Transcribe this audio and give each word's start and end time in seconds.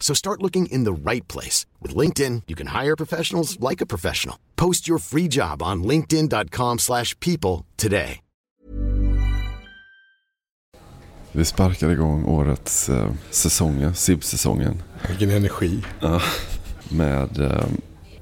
So 0.00 0.14
start 0.14 0.42
looking 0.42 0.66
in 0.72 0.84
the 0.84 1.10
right 1.10 1.32
place. 1.32 1.66
With 1.82 1.94
LinkedIn, 1.96 2.42
you 2.46 2.56
can 2.56 2.82
hire 2.82 2.96
professionals 2.96 3.60
like 3.70 3.84
a 3.84 3.86
professional. 3.86 4.36
Post 4.56 4.88
your 4.88 4.98
free 4.98 5.28
job 5.28 5.62
on 5.62 5.84
linkedin.com 5.84 6.78
slash 6.78 7.14
people 7.20 7.66
today. 7.76 8.20
Vi 11.32 11.44
sparkar 11.44 11.90
igång 11.90 12.24
årets 12.24 12.88
eh, 12.88 13.10
säsonger, 13.30 13.92
SIB-säsongen. 13.92 14.82
Vilken 15.08 15.30
energi. 15.30 15.84
Ja, 16.00 16.20
med 16.90 17.40
eh, 17.40 17.64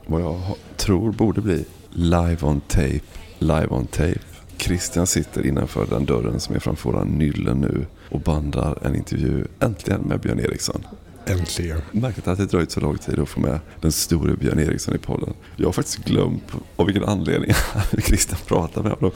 vad 0.07 0.23
jag 0.23 0.41
tror 0.77 1.13
borde 1.13 1.41
bli 1.41 1.65
live 1.91 2.39
on 2.43 2.61
tape, 2.61 3.01
live 3.39 3.67
on 3.71 3.87
tape. 3.87 4.21
Christian 4.57 5.07
sitter 5.07 5.47
innanför 5.47 5.87
den 5.87 6.05
dörren 6.05 6.41
som 6.41 6.55
är 6.55 6.59
framför 6.59 6.91
våran 6.91 7.09
nylle 7.09 7.55
nu 7.55 7.87
och 8.11 8.21
bandar 8.21 8.79
en 8.83 8.97
intervju 8.97 9.45
äntligen 9.61 10.01
med 10.01 10.21
Björn 10.21 10.41
Eriksson. 10.41 10.87
Äntligen. 11.27 11.81
Märkligt 11.93 12.29
att 12.29 12.39
det 12.39 12.47
dröjt 12.47 12.71
så 12.71 12.81
lång 12.81 12.99
tid 12.99 13.19
att 13.19 13.29
få 13.29 13.41
med 13.41 13.61
den 13.81 13.93
store 13.93 14.37
Björn 14.37 14.59
Eriksson 14.59 14.95
i 14.95 14.99
podden. 14.99 15.35
Jag 15.57 15.67
har 15.67 15.73
faktiskt 15.73 16.05
glömt 16.05 16.43
av 16.77 16.87
vilken 16.87 17.05
anledning 17.05 17.51
Christian 18.03 18.39
pratar 18.47 18.83
med 18.83 18.93
honom. 18.93 19.11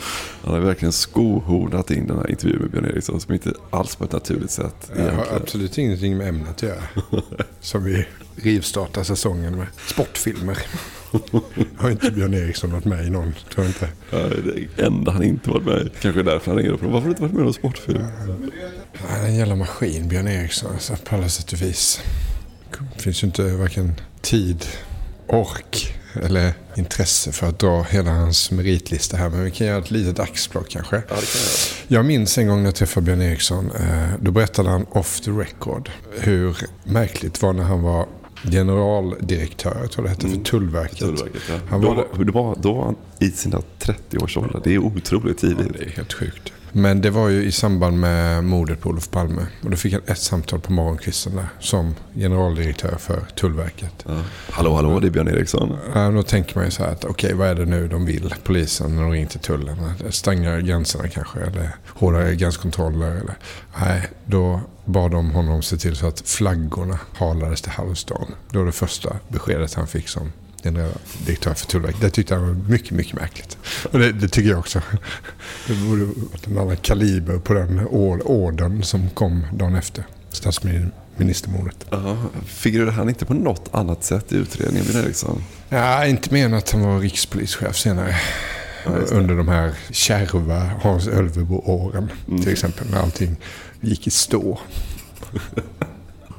Han 0.44 0.55
har 0.55 0.61
verkligen 0.61 0.92
skohornat 0.92 1.91
in 1.91 2.06
den 2.06 2.16
här 2.16 2.31
intervjun 2.31 2.58
med 2.61 2.70
Björn 2.70 2.84
Eriksson 2.84 3.20
som 3.20 3.34
inte 3.34 3.53
alls 3.70 3.97
på 3.97 4.05
ett 4.05 4.12
naturligt 4.12 4.50
sätt 4.50 4.91
Jag 4.97 5.12
har 5.12 5.27
absolut 5.36 5.78
ingenting 5.78 6.16
med 6.16 6.28
ämnet 6.28 6.48
att 6.48 6.62
göra. 6.62 6.83
Som 7.61 7.84
vi 7.84 8.06
rivstartar 8.36 9.03
säsongen 9.03 9.56
med. 9.56 9.66
Sportfilmer. 9.87 10.59
Har 11.76 11.91
inte 11.91 12.10
Björn 12.10 12.34
Eriksson 12.34 12.72
varit 12.72 12.84
med 12.84 13.06
i 13.06 13.10
någon? 13.10 13.34
Tror 13.54 13.66
jag 13.66 13.66
inte. 13.66 13.88
Det 14.76 14.82
enda 14.82 15.12
han 15.12 15.22
inte 15.22 15.50
varit 15.50 15.65
med 15.65 15.82
i. 15.82 15.91
Kanske 16.00 16.22
därför 16.22 16.50
han 16.50 16.59
ringer 16.59 16.70
upp. 16.70 16.82
Varför 16.82 16.99
har 16.99 17.04
du 17.04 17.09
inte 17.10 17.22
varit 17.22 17.32
med 17.32 17.41
i 17.41 17.44
någon 17.44 17.54
sportfilm? 17.54 18.04
Är 19.09 19.25
en 19.27 19.34
jävla 19.37 19.56
maskin, 19.56 20.09
Björn 20.09 20.28
Eriksson. 20.28 20.73
Alltså, 20.73 20.97
på 21.05 21.15
alla 21.17 21.28
sätt 21.28 21.53
och 21.53 21.62
vis. 21.62 22.01
Det 22.97 23.03
finns 23.03 23.23
ju 23.23 23.27
inte 23.27 23.43
varken 23.43 23.95
tid, 24.21 24.65
ork 25.27 25.95
eller 26.23 26.53
intresse 26.77 27.33
för 27.33 27.47
att 27.49 27.59
dra 27.59 27.83
hela 27.83 28.11
hans 28.11 28.50
meritlista 28.50 29.17
här. 29.17 29.29
Men 29.29 29.45
vi 29.45 29.50
kan 29.50 29.67
göra 29.67 29.79
ett 29.79 29.91
litet 29.91 30.19
axplock 30.19 30.69
kanske. 30.69 30.97
Ja, 30.97 31.03
det 31.09 31.09
kan 31.09 31.41
jag. 31.89 31.99
Jag 31.99 32.05
minns 32.05 32.39
en 32.39 32.47
gång 32.47 32.59
när 32.59 32.65
jag 32.65 32.75
träffade 32.75 33.05
Björn 33.05 33.23
Eriksson. 33.23 33.71
eh, 33.71 34.09
Då 34.21 34.31
berättade 34.31 34.71
han 34.71 34.87
off 34.91 35.21
the 35.21 35.31
record 35.31 35.91
hur 36.21 36.56
märkligt 36.84 37.34
det 37.34 37.43
var 37.47 37.53
när 37.53 37.62
han 37.65 37.83
var 37.83 38.06
generaldirektör, 38.45 39.79
jag 39.81 39.91
tror 39.91 40.05
det 40.05 40.11
hette, 40.11 40.29
för 40.29 40.37
Tullverket. 40.37 40.99
Tullverket, 40.99 41.43
ja. 41.49 41.55
Han 41.69 41.81
var, 41.81 42.06
då, 42.25 42.33
var, 42.33 42.56
då 42.61 42.73
var 42.75 42.84
han 42.84 42.97
i 43.19 43.31
sina 43.31 43.62
30-årsåldrar. 43.81 44.61
Det 44.65 44.75
är 44.75 44.79
otroligt 44.79 45.39
tidigt. 45.39 45.73
det 45.79 45.84
är 45.84 45.89
helt 45.91 46.12
sjukt. 46.12 46.53
Men 46.72 47.00
det 47.00 47.10
var 47.10 47.28
ju 47.28 47.44
i 47.44 47.53
samband 47.53 48.00
med 48.00 48.44
mordet 48.44 48.81
på 48.81 48.88
Olof 48.88 49.10
Palme. 49.10 49.47
Och 49.62 49.70
då 49.70 49.76
fick 49.76 49.92
han 49.92 50.03
ett 50.06 50.19
samtal 50.19 50.60
på 50.60 50.72
morgonkvisten 50.72 51.36
där, 51.36 51.48
som 51.60 51.94
generaldirektör 52.14 52.97
för 52.98 53.20
Tullverket. 53.36 54.04
Ja. 54.06 54.22
Hallå, 54.50 54.75
hallå, 54.75 55.00
det 55.00 55.06
är 55.06 55.10
Björn 55.10 55.28
Eriksson. 55.28 55.76
Ja, 55.94 56.10
då 56.10 56.22
tänker 56.22 56.56
man 56.56 56.64
ju 56.64 56.70
så 56.70 56.82
här 56.82 56.91
att 56.91 57.04
okej, 57.04 57.34
vad 57.34 57.48
är 57.48 57.54
det 57.54 57.66
nu 57.66 57.88
de 57.88 58.06
vill, 58.06 58.34
polisen, 58.44 58.97
när 58.97 59.03
de 59.03 59.12
ringer 59.12 59.26
till 59.26 59.41
tullen? 59.41 59.76
Stänga 60.10 60.60
gränserna 60.60 61.08
kanske, 61.08 61.41
eller 61.41 61.76
hårdare 61.86 62.34
gränskontroller. 62.34 63.10
Eller. 63.10 63.34
Nej, 63.81 64.02
då 64.25 64.60
bad 64.84 65.10
de 65.10 65.31
honom 65.31 65.62
se 65.62 65.76
till 65.76 65.97
så 65.97 66.06
att 66.06 66.20
flaggorna 66.20 66.98
halades 67.14 67.62
till 67.62 67.72
halvstan. 67.72 68.34
Det 68.50 68.58
var 68.58 68.66
det 68.66 68.72
första 68.72 69.16
beskedet 69.28 69.75
han 69.75 69.87
fick 69.87 70.08
som 70.08 70.32
generaldirektör 70.62 71.54
för 71.54 71.66
Tullverket. 71.66 72.00
Det 72.00 72.10
tyckte 72.10 72.34
han 72.34 72.47
var 72.47 72.54
mycket, 72.69 72.91
mycket 72.91 73.15
märkligt. 73.15 73.59
Och 73.93 73.98
det, 73.98 74.12
det 74.12 74.28
tycker 74.28 74.50
jag 74.50 74.59
också. 74.59 74.82
Det 75.66 75.75
borde 75.75 76.04
varit 76.04 76.47
en 76.47 76.59
annan 76.59 76.76
kaliber 76.76 77.38
på 77.38 77.54
den 77.54 77.81
or- 77.81 78.22
orden 78.26 78.82
som 78.82 79.10
kom 79.10 79.47
dagen 79.53 79.75
efter 79.75 80.04
statsministermordet. 80.31 81.87
Ja, 81.91 82.16
figurerade 82.47 82.93
han 82.93 83.09
inte 83.09 83.25
på 83.26 83.34
något 83.34 83.69
annat 83.72 84.04
sätt 84.04 84.32
i 84.32 84.37
utredningen, 84.37 84.87
Björn 84.87 85.04
Eriksson? 85.04 85.44
Ja, 85.69 86.06
inte 86.06 86.32
mer 86.32 86.44
än 86.44 86.54
att 86.54 86.70
han 86.70 86.81
var 86.82 87.00
rikspolischef 87.00 87.76
senare. 87.76 88.16
Ja, 88.84 88.91
under 88.91 89.34
de 89.34 89.49
här 89.49 89.72
kärva 89.91 90.70
Hans 90.82 91.09
Ölvebo-åren. 91.09 92.10
Mm. 92.28 92.43
Till 92.43 92.53
exempel 92.53 92.91
när 92.91 92.99
allting 92.99 93.37
gick 93.81 94.06
i 94.06 94.10
stå. 94.10 94.59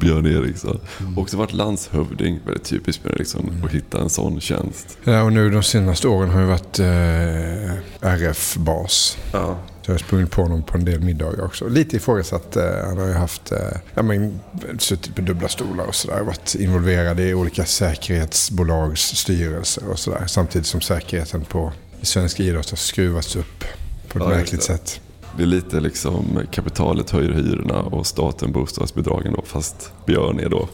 Björn 0.01 0.25
Eriksson. 0.25 0.79
Också 1.17 1.37
varit 1.37 1.53
landshövding. 1.53 2.39
Väldigt 2.45 2.63
typiskt 2.63 3.03
Björn 3.03 3.15
Eriksson 3.15 3.61
att 3.65 3.71
hitta 3.71 4.01
en 4.01 4.09
sån 4.09 4.41
tjänst. 4.41 4.97
Ja, 5.03 5.23
och 5.23 5.33
nu 5.33 5.49
de 5.49 5.63
senaste 5.63 6.07
åren 6.07 6.29
har 6.29 6.41
jag 6.41 6.47
varit 6.47 6.79
eh, 6.79 8.09
RF-bas. 8.11 9.17
Ja. 9.33 9.57
Så 9.81 9.91
jag 9.91 9.93
har 9.93 9.99
sprungit 9.99 10.31
på 10.31 10.41
honom 10.41 10.63
på 10.63 10.77
en 10.77 10.85
del 10.85 10.99
middagar 10.99 11.45
också. 11.45 11.67
Lite 11.67 11.95
ifrågasatt. 11.95 12.55
Eh, 12.55 12.63
han 12.85 12.97
har 12.97 13.07
ju 13.07 13.13
haft, 13.13 13.51
eh, 13.51 13.57
ja, 13.93 14.01
men, 14.03 14.39
suttit 14.79 15.15
på 15.15 15.21
dubbla 15.21 15.47
stolar 15.47 15.85
och 15.85 15.95
sådär. 15.95 16.21
Varit 16.21 16.55
involverad 16.55 17.19
i 17.19 17.33
olika 17.33 17.65
säkerhetsbolags 17.65 19.01
styrelser 19.01 19.89
och 19.89 19.99
sådär. 19.99 20.23
Samtidigt 20.27 20.67
som 20.67 20.81
säkerheten 20.81 21.41
på 21.45 21.71
svensk 22.01 22.39
idrott 22.39 22.69
har 22.69 22.77
skruvats 22.77 23.35
upp 23.35 23.63
på 24.07 24.17
ett 24.19 24.23
Ja, 24.23 24.29
märkligt 24.29 24.63
sätt. 24.63 25.01
Det 25.37 25.43
är 25.43 25.47
lite 25.47 25.79
liksom 25.79 26.39
kapitalet 26.51 27.09
höjer 27.09 27.31
hyrorna 27.31 27.81
och 27.81 28.07
staten 28.07 28.51
bostadsbidragen 28.51 29.33
då. 29.33 29.41
Fast 29.45 29.91
Björn 30.05 30.39
är 30.39 30.49
då... 30.49 30.69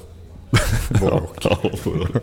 Både 1.00 1.12
och. 1.12 1.38
ja, 1.42 1.58
både 1.84 2.00
och. 2.00 2.22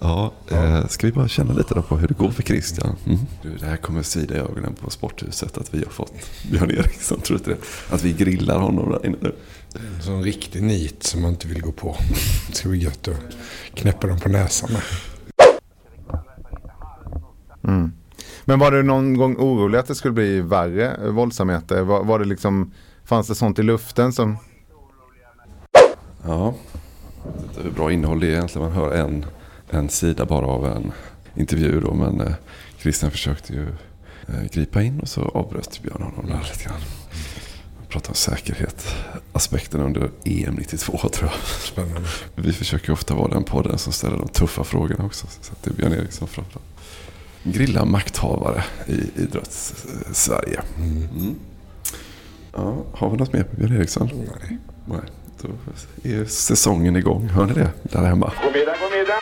Ja, 0.00 0.32
eh, 0.50 0.86
ska 0.86 1.06
vi 1.06 1.12
bara 1.12 1.28
känna 1.28 1.52
lite 1.52 1.74
då 1.74 1.82
på 1.82 1.96
hur 1.96 2.08
det 2.08 2.14
går 2.14 2.30
för 2.30 2.42
Christian? 2.42 2.96
Mm. 3.06 3.18
Du, 3.42 3.56
det 3.56 3.66
här 3.66 3.76
kommer 3.76 4.02
svida 4.02 4.34
i 4.34 4.38
ögonen 4.38 4.74
på 4.74 4.90
sporthuset 4.90 5.58
att 5.58 5.74
vi 5.74 5.78
har 5.78 5.92
fått 5.92 6.12
Björn 6.50 6.70
Eriksson, 6.70 7.20
tror 7.20 7.36
du 7.36 7.38
inte 7.38 7.50
det? 7.50 7.94
Att 7.94 8.02
vi 8.02 8.12
grillar 8.12 8.58
honom 8.58 8.90
där 8.90 9.06
inne 9.06 9.16
nu. 9.20 9.34
En 9.74 10.02
sån 10.02 10.22
riktig 10.22 10.62
nit 10.62 11.02
som 11.02 11.22
man 11.22 11.30
inte 11.30 11.48
vill 11.48 11.62
gå 11.62 11.72
på. 11.72 11.96
Det 12.48 12.54
ska 12.56 12.68
bli 12.68 12.78
gött 12.78 13.08
att 13.08 13.36
knäppa 13.74 14.06
dem 14.06 14.20
på 14.20 14.28
näsan 14.28 14.70
med. 14.72 14.82
Men 18.48 18.58
var 18.58 18.70
du 18.70 18.82
någon 18.82 19.16
gång 19.16 19.36
orolig 19.36 19.78
att 19.78 19.86
det 19.86 19.94
skulle 19.94 20.14
bli 20.14 20.40
värre 20.40 21.10
våldsamheter? 21.10 21.82
Var, 21.82 22.04
var 22.04 22.18
det 22.18 22.24
liksom, 22.24 22.72
fanns 23.04 23.28
det 23.28 23.34
sånt 23.34 23.58
i 23.58 23.62
luften 23.62 24.12
som... 24.12 24.36
Ja, 26.26 26.54
vet 27.34 27.44
inte 27.44 27.62
hur 27.62 27.70
bra 27.70 27.92
innehåll 27.92 28.20
det 28.20 28.26
är 28.26 28.30
egentligen. 28.30 28.68
Man 28.68 28.76
hör 28.76 28.92
en, 28.92 29.26
en 29.70 29.88
sida 29.88 30.24
bara 30.24 30.46
av 30.46 30.66
en 30.66 30.92
intervju 31.34 31.80
då. 31.80 31.94
Men 31.94 32.20
eh, 32.20 32.32
Christian 32.78 33.10
försökte 33.10 33.52
ju 33.52 33.66
eh, 34.28 34.44
gripa 34.52 34.82
in 34.82 35.00
och 35.00 35.08
så 35.08 35.22
avbröt 35.22 35.82
Björn 35.82 36.02
honom 36.02 36.26
där 36.26 36.40
lite 36.52 36.64
grann. 36.64 36.80
Prata 37.88 38.08
om 38.08 38.14
säkerhet. 38.14 38.94
Aspekten 39.32 39.80
under 39.80 40.10
EM 40.24 40.54
92 40.54 40.98
tror 40.98 41.30
jag. 41.30 41.40
Spännande. 41.44 42.08
Vi 42.34 42.52
försöker 42.52 42.92
ofta 42.92 43.14
vara 43.14 43.28
den 43.28 43.44
podden 43.44 43.78
som 43.78 43.92
ställer 43.92 44.16
de 44.16 44.28
tuffa 44.28 44.64
frågorna 44.64 45.04
också. 45.04 45.26
Så 45.40 45.52
det 45.64 45.70
är 45.70 45.74
Björn 45.74 45.92
Eriksson 45.92 46.28
framförallt. 46.28 46.75
Grilla 47.52 47.84
makthavare 47.84 48.64
i 48.86 49.20
idrotts-Sverige. 49.20 50.60
Mm. 50.78 51.34
Ja, 52.52 52.84
har 52.92 53.10
vi 53.10 53.16
något 53.16 53.32
mer 53.32 53.42
på 53.42 53.56
Björn 53.56 53.76
Eriksson? 53.76 54.10
Nej. 54.14 54.58
Nej. 54.84 55.00
Då 55.42 55.48
är 56.10 56.24
säsongen 56.24 56.96
igång. 56.96 57.28
Hör 57.28 57.46
ni 57.46 57.52
det 57.54 57.70
där 57.82 58.04
hemma? 58.04 58.32
God 58.42 58.52
middag, 58.52 58.74
god 58.80 58.98
middag. 58.98 59.20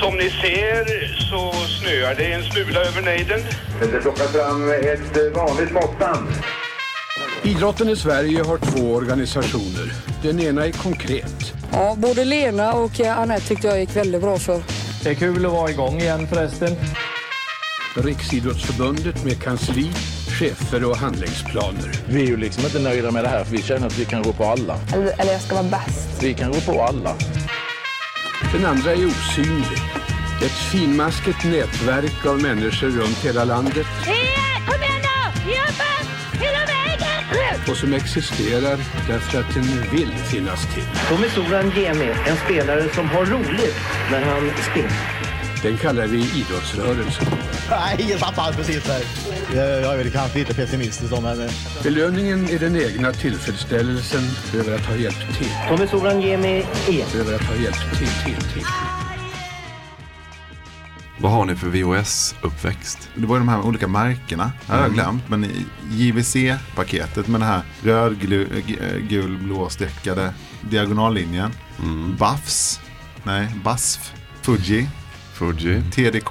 Som 0.00 0.14
ni 0.14 0.30
ser 0.30 1.06
så 1.30 1.52
snöar 1.68 2.14
det 2.14 2.32
en 2.32 2.42
smula 2.42 2.80
över 2.80 3.02
nejden. 3.02 3.40
Det 3.80 4.00
plockar 4.00 4.24
fram 4.24 4.70
ett 4.70 5.36
vanligt 5.36 5.72
måttband. 5.72 6.28
Idrotten 7.42 7.88
i 7.88 7.96
Sverige 7.96 8.42
har 8.42 8.58
två 8.58 8.94
organisationer. 8.94 9.92
Den 10.22 10.40
ena 10.40 10.66
är 10.66 10.72
konkret. 10.72 11.52
Ja, 11.72 11.94
både 11.98 12.24
Lena 12.24 12.72
och 12.72 13.00
Anette 13.00 13.46
tyckte 13.46 13.66
jag 13.66 13.80
gick 13.80 13.96
väldigt 13.96 14.20
bra 14.20 14.38
för. 14.38 14.62
Det 15.02 15.10
är 15.10 15.14
kul 15.14 15.46
att 15.46 15.52
vara 15.52 15.70
igång 15.70 15.98
igen 15.98 16.26
förresten. 16.26 16.76
Riksidrottsförbundet 17.96 19.24
med 19.24 19.42
kansli, 19.42 19.90
chefer 20.38 20.84
och 20.84 20.96
handlingsplaner. 20.96 21.90
Vi 22.08 22.22
är 22.22 22.26
ju 22.26 22.36
liksom 22.36 22.64
inte 22.64 22.78
nöjda 22.78 23.10
med 23.10 23.24
det 23.24 23.28
här 23.28 23.44
för 23.44 23.52
vi 23.52 23.62
känner 23.62 23.86
att 23.86 23.98
vi 23.98 24.04
kan 24.04 24.22
gå 24.22 24.32
på 24.32 24.44
alla. 24.44 24.78
Eller, 24.94 25.20
eller 25.20 25.32
jag 25.32 25.40
ska 25.40 25.54
vara 25.54 25.68
bäst. 25.70 26.22
Vi 26.22 26.34
kan 26.34 26.52
gå 26.52 26.60
på 26.60 26.82
alla. 26.82 27.14
Den 28.52 28.66
andra 28.66 28.90
är 28.90 29.06
osynlig. 29.06 29.78
Ett 30.44 30.72
finmaskigt 30.72 31.44
nätverk 31.44 32.26
av 32.26 32.42
människor 32.42 32.88
runt 32.88 33.24
hela 33.24 33.44
landet. 33.44 33.86
Kom 34.04 34.21
Och 37.68 37.76
som 37.76 37.92
existerar 37.92 38.78
därför 39.08 39.40
att 39.40 39.54
den 39.54 39.90
vill 39.92 40.10
finnas 40.10 40.74
till. 40.74 40.84
Tommy 41.08 41.28
Soran 41.28 41.70
Gemi, 41.70 42.14
en 42.26 42.36
spelare 42.36 42.88
som 42.94 43.08
har 43.08 43.24
roligt 43.26 43.76
när 44.10 44.22
han 44.22 44.50
spelar. 44.70 45.22
Den 45.62 45.78
kallar 45.78 46.06
vi 46.06 46.18
idrottsrörelsen. 46.18 47.26
Nej, 47.70 47.96
ingen 47.98 48.18
tappar 48.18 48.52
precis 48.52 48.84
där. 48.84 49.02
Jag 49.54 49.92
är 49.92 49.96
väl 49.96 50.10
kanske 50.10 50.38
lite 50.38 50.54
pessimistisk 50.54 51.10
då, 51.10 51.20
men... 51.20 51.48
Belöningen 51.82 52.48
är 52.50 52.58
den 52.58 52.76
egna 52.76 53.12
tillfredsställelsen 53.12 54.22
över 54.54 54.74
att 54.74 54.86
ha 54.86 54.96
hjälpt 54.96 55.38
till. 55.38 55.50
Tommy 55.68 55.86
Soran 55.86 56.20
Gemi 56.20 56.66
E. 56.88 57.04
Över 57.14 57.34
att 57.34 57.44
ha 57.44 57.54
hjälpt 57.54 57.98
till, 57.98 58.08
till, 58.24 58.50
till. 58.52 58.66
Vad 61.22 61.32
har 61.32 61.44
ni 61.44 61.56
för 61.56 61.68
VHS-uppväxt? 61.68 63.08
Det 63.14 63.26
var 63.26 63.36
ju 63.36 63.38
de 63.40 63.48
här 63.48 63.60
olika 63.60 63.88
märkena. 63.88 64.52
Det 64.66 64.72
har 64.72 64.78
jag 64.78 64.84
Mm. 64.84 64.94
glömt. 64.96 65.28
Men 65.28 65.46
JVC-paketet 65.90 67.28
med 67.28 67.40
den 67.40 67.48
här 67.48 67.62
röd, 67.82 68.12
glu- 68.22 68.62
g- 68.66 68.76
eh, 68.80 68.98
gul, 69.08 69.38
blå 69.38 69.68
streckade 69.68 70.34
diagonallinjen. 70.70 71.50
Mm. 71.82 72.16
Buffs. 72.16 72.80
Nej, 73.22 73.48
BASF. 73.64 74.12
Fuji. 74.42 74.88
Fuji. 75.34 75.82
TDK. 75.94 76.30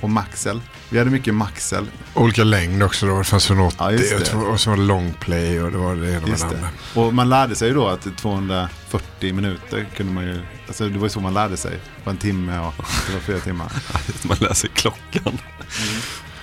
Och 0.00 0.10
Maxell. 0.10 0.60
Vi 0.92 0.98
hade 0.98 1.10
mycket 1.10 1.34
Maxell. 1.34 1.86
Olika 2.14 2.44
längd 2.44 2.82
också 2.82 3.06
då. 3.06 3.18
Det 3.18 3.24
fanns 3.24 3.46
från 3.46 3.60
80 3.60 3.76
Ja, 3.78 3.90
det. 3.90 4.32
och 4.34 4.60
så 4.60 4.70
var 4.70 4.76
det 4.76 4.82
long 4.82 5.12
play 5.20 5.60
och 5.60 5.72
det 5.72 5.78
var 5.78 5.94
det 5.96 6.10
ena 6.10 6.20
med 6.20 6.28
Just 6.28 6.42
det 6.42 6.48
det. 6.48 6.56
andra. 6.56 6.68
Och 6.94 7.14
man 7.14 7.28
lärde 7.28 7.54
sig 7.54 7.68
ju 7.68 7.74
då 7.74 7.88
att 7.88 8.16
240 8.16 9.34
minuter 9.34 9.86
kunde 9.96 10.12
man 10.12 10.24
ju, 10.24 10.40
alltså 10.66 10.88
det 10.88 10.98
var 10.98 11.06
ju 11.06 11.10
så 11.10 11.20
man 11.20 11.34
lärde 11.34 11.56
sig. 11.56 11.78
På 12.04 12.10
en 12.10 12.16
timme 12.16 12.58
och 12.58 12.74
det 13.06 13.12
var 13.14 13.20
flera 13.20 13.40
timmar. 13.40 13.72
Man 14.28 14.36
läser 14.40 14.68
klockan. 14.68 15.38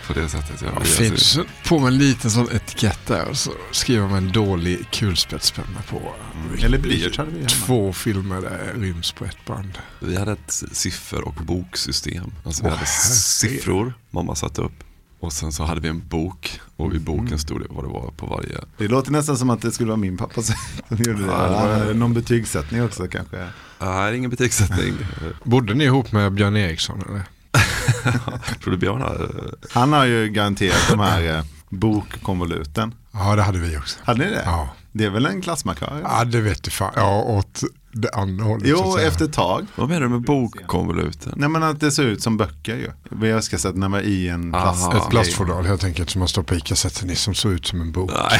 På 0.07 0.13
det 0.13 0.29
sättet. 0.29 0.63
Ja. 0.75 0.83
Fint. 0.83 1.37
På 1.67 1.79
med 1.79 1.87
en 1.87 1.97
liten 1.97 2.31
sån 2.31 2.47
etikett 2.51 2.99
där 3.07 3.25
och 3.29 3.37
så 3.37 3.51
skriver 3.71 4.07
man 4.07 4.17
en 4.17 4.31
dålig 4.31 4.91
kulspetspenna 4.91 5.81
på. 5.89 5.97
Mm. 5.97 6.63
Eller 6.65 6.77
blyerts 6.77 7.17
hade 7.17 7.31
vi 7.31 7.37
hemma. 7.37 7.49
Två 7.49 7.93
filmer 7.93 8.41
där 8.41 8.73
ryms 8.75 9.11
på 9.11 9.25
ett 9.25 9.45
band. 9.45 9.77
Vi 9.99 10.17
hade 10.17 10.31
ett 10.31 10.63
siffer 10.71 11.27
och 11.27 11.33
boksystem. 11.33 12.31
Alltså 12.45 12.63
vi 12.63 12.69
Åh, 12.69 12.75
hade 12.75 12.85
siffror 12.87 13.93
mamma 14.11 14.35
satte 14.35 14.61
upp. 14.61 14.83
Och 15.19 15.33
sen 15.33 15.51
så 15.51 15.63
hade 15.63 15.81
vi 15.81 15.87
en 15.87 16.07
bok. 16.07 16.59
Och 16.75 16.95
i 16.95 16.99
boken 16.99 17.39
stod 17.39 17.61
det 17.61 17.67
vad 17.69 17.83
det 17.83 17.89
var 17.89 18.11
på 18.17 18.25
varje. 18.25 18.57
Det 18.77 18.87
låter 18.87 19.11
nästan 19.11 19.37
som 19.37 19.49
att 19.49 19.61
det 19.61 19.71
skulle 19.71 19.87
vara 19.87 19.97
min 19.97 20.17
pappa 20.17 20.41
som 20.41 20.55
gjorde 20.89 21.21
det. 21.21 21.27
Ja, 21.27 21.83
det 21.87 21.93
Någon 21.93 22.13
betygssättning 22.13 22.83
också 22.83 23.07
kanske. 23.07 23.47
Nej, 23.79 24.17
ingen 24.17 24.29
betygssättning. 24.29 24.93
Bodde 25.43 25.73
ni 25.73 25.83
ihop 25.83 26.11
med 26.11 26.33
Björn 26.33 26.57
Eriksson 26.57 27.03
eller? 27.09 27.21
Tror 28.63 28.71
du 28.71 28.77
Björn 28.77 29.01
hade... 29.01 29.29
Han 29.71 29.93
har 29.93 30.05
ju 30.05 30.29
garanterat 30.29 30.87
de 30.89 30.99
här 30.99 31.37
eh, 31.37 31.43
bokkonvoluten. 31.69 32.93
Ja, 33.11 33.35
det 33.35 33.41
hade 33.41 33.59
vi 33.59 33.77
också. 33.77 33.99
Hade 34.03 34.25
ni 34.25 34.31
det? 34.31 34.43
Ja. 34.45 34.69
Det 34.91 35.05
är 35.05 35.09
väl 35.09 35.25
en 35.25 35.41
klassmarkör? 35.41 36.01
Ja, 36.03 36.25
det 36.25 36.41
vet 36.41 36.63
du 36.63 36.71
fan. 36.71 36.93
Ja, 36.95 37.21
åt 37.21 37.63
det 37.91 38.09
andra 38.13 38.45
hållet. 38.45 38.67
Jo, 38.67 38.93
att 38.93 38.99
efter 38.99 39.25
ett 39.25 39.33
tag. 39.33 39.67
Vad 39.75 39.89
menar 39.89 40.01
du 40.01 40.09
med 40.09 40.21
bokkonvoluten? 40.21 41.33
Nej 41.35 41.49
men 41.49 41.63
att 41.63 41.79
det 41.79 41.91
ser 41.91 42.03
ut 42.03 42.21
som 42.21 42.37
böcker 42.37 42.75
ju. 42.75 42.91
Vi 43.09 43.31
har 43.31 43.41
ska 43.41 43.57
sätta 43.57 43.77
när 43.77 43.89
man 43.89 43.99
är 43.99 44.03
i 44.03 44.29
en 44.29 44.55
Aha. 44.55 44.63
plast. 44.63 44.93
Ett 44.93 45.09
plastfodral 45.09 45.65
helt 45.65 45.83
enkelt 45.83 46.09
som 46.09 46.19
man 46.19 46.27
stoppar 46.27 46.55
i 46.55 46.59
kassetten 46.59 47.09
i 47.09 47.15
som 47.15 47.35
såg 47.35 47.51
ut 47.51 47.67
som 47.67 47.81
en 47.81 47.91
bok. 47.91 48.11
Nej, 48.29 48.39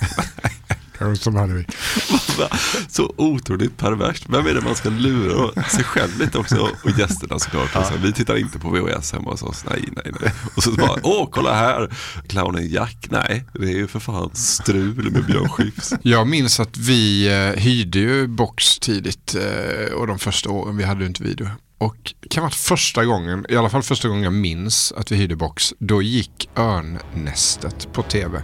Ja, 1.00 1.16
Som 1.16 1.36
hade 1.36 1.54
vi. 1.54 1.66
så 2.88 3.14
otroligt 3.16 3.76
perverst. 3.76 4.24
Vem 4.28 4.46
är 4.46 4.54
det 4.54 4.60
man 4.60 4.74
ska 4.74 4.88
lura? 4.88 5.62
Sig 5.62 5.84
själv 5.84 6.18
lite 6.18 6.38
också 6.38 6.70
och 6.84 6.98
gästerna 6.98 7.38
såklart. 7.38 7.72
Så, 7.72 7.94
vi 8.02 8.12
tittar 8.12 8.36
inte 8.36 8.58
på 8.58 8.70
VHS 8.70 9.12
hemma 9.12 9.30
hos 9.30 9.42
oss. 9.42 9.64
Nej, 9.70 9.84
nej, 9.96 10.12
nej. 10.20 10.32
Och 10.56 10.62
så 10.62 10.72
bara, 10.72 11.00
åh, 11.02 11.28
kolla 11.30 11.54
här. 11.54 11.90
Clownen 12.28 12.68
Jack. 12.68 13.06
Nej, 13.10 13.44
det 13.52 13.66
är 13.66 13.76
ju 13.76 13.86
för 13.86 14.00
fan 14.00 14.30
strul 14.34 15.10
med 15.10 15.24
Björn 15.24 15.48
Skifs. 15.48 15.92
Jag 16.02 16.26
minns 16.26 16.60
att 16.60 16.76
vi 16.76 17.28
eh, 17.28 17.60
hyrde 17.60 17.98
ju 17.98 18.26
box 18.26 18.78
tidigt 18.78 19.34
eh, 19.34 19.94
och 19.94 20.06
de 20.06 20.18
första 20.18 20.50
åren 20.50 20.76
vi 20.76 20.84
hade 20.84 21.06
inte 21.06 21.22
video. 21.22 21.48
Och 21.80 22.14
kan 22.30 22.42
vara 22.42 22.50
första 22.50 23.04
gången, 23.04 23.46
i 23.48 23.56
alla 23.56 23.70
fall 23.70 23.82
första 23.82 24.08
gången 24.08 24.24
jag 24.24 24.32
minns 24.32 24.92
att 24.96 25.12
vi 25.12 25.16
hyrde 25.16 25.36
box, 25.36 25.74
då 25.78 26.02
gick 26.02 26.50
Örnnästet 26.56 27.92
på 27.92 28.02
tv. 28.02 28.42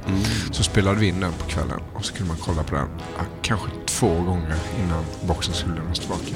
Så 0.51 0.63
spelade 0.63 1.01
vi 1.01 1.07
in 1.07 1.21
den 1.21 1.33
på 1.33 1.45
kvällen 1.45 1.81
och 1.95 2.05
så 2.05 2.15
kunde 2.15 2.29
man 2.33 2.41
kolla 2.41 2.63
på 2.63 2.75
den 2.75 2.89
kanske 3.43 3.69
två 3.87 4.09
gånger 4.09 4.57
innan 4.85 5.05
boxen 5.27 5.55
skulle 5.55 5.75
lämnas 5.75 5.99
tillbaka. 5.99 6.33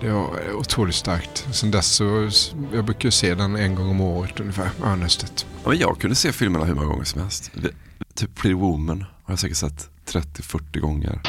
Det 0.00 0.10
var 0.10 0.52
otroligt 0.54 0.94
starkt. 0.94 1.46
Sen 1.52 1.70
dess 1.70 1.86
så, 1.86 2.30
jag 2.72 2.84
brukar 2.84 3.10
se 3.10 3.34
den 3.34 3.56
en 3.56 3.74
gång 3.74 3.90
om 3.90 4.00
året 4.00 4.40
ungefär, 4.40 4.70
Örnnästet. 4.84 5.46
Ja, 5.64 5.68
men 5.70 5.78
jag 5.78 5.98
kunde 6.00 6.16
se 6.16 6.32
filmerna 6.32 6.64
hur 6.64 6.74
många 6.74 6.86
gånger 6.86 7.04
som 7.04 7.20
helst. 7.20 7.50
Vi- 7.54 7.70
Typ 8.14 8.34
Pretty 8.34 8.54
Woman 8.54 9.04
har 9.24 9.32
jag 9.32 9.38
säkert 9.38 9.56
sett 9.56 9.88
30-40 10.08 10.80
gånger. 10.80 11.20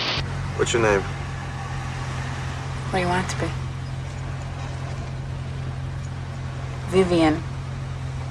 What's 0.60 0.76
your 0.76 0.86
name? 0.88 0.98
What 2.92 2.92
do 2.94 2.98
you 3.00 3.10
want 3.10 3.26
it 3.28 3.32
to 3.32 3.38
be? 3.46 3.52
Vivian. 6.98 7.34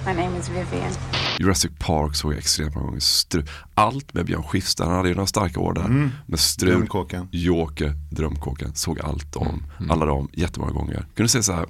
My 0.07 0.13
name 0.13 0.39
is 0.39 0.49
Vivian. 0.49 0.93
Jurassic 1.39 1.71
Park 1.79 2.15
såg 2.17 2.33
jag 2.33 2.39
extremt 2.39 2.75
många 2.75 2.87
gånger. 2.87 3.01
Stru- 3.01 3.49
Allt 3.75 4.15
med 4.15 4.27
Björn 4.27 4.43
Skifs, 4.43 4.75
där, 4.75 4.85
han 4.85 4.95
hade 4.95 5.09
ju 5.09 5.15
några 5.15 5.27
starka 5.27 5.61
år 5.61 5.73
där. 5.75 6.11
Med 6.27 6.41
Strul, 6.41 6.71
Drömkåken. 6.71 7.29
Joker, 7.33 7.95
Drömkåken. 8.11 8.75
Såg 8.75 9.01
allt 9.01 9.37
om, 9.37 9.63
alla 9.91 10.07
dem 10.07 10.29
jättemånga 10.33 10.73
gånger. 10.73 11.07
Kunde 11.15 11.29
säga 11.29 11.43
så 11.43 11.53
här, 11.53 11.67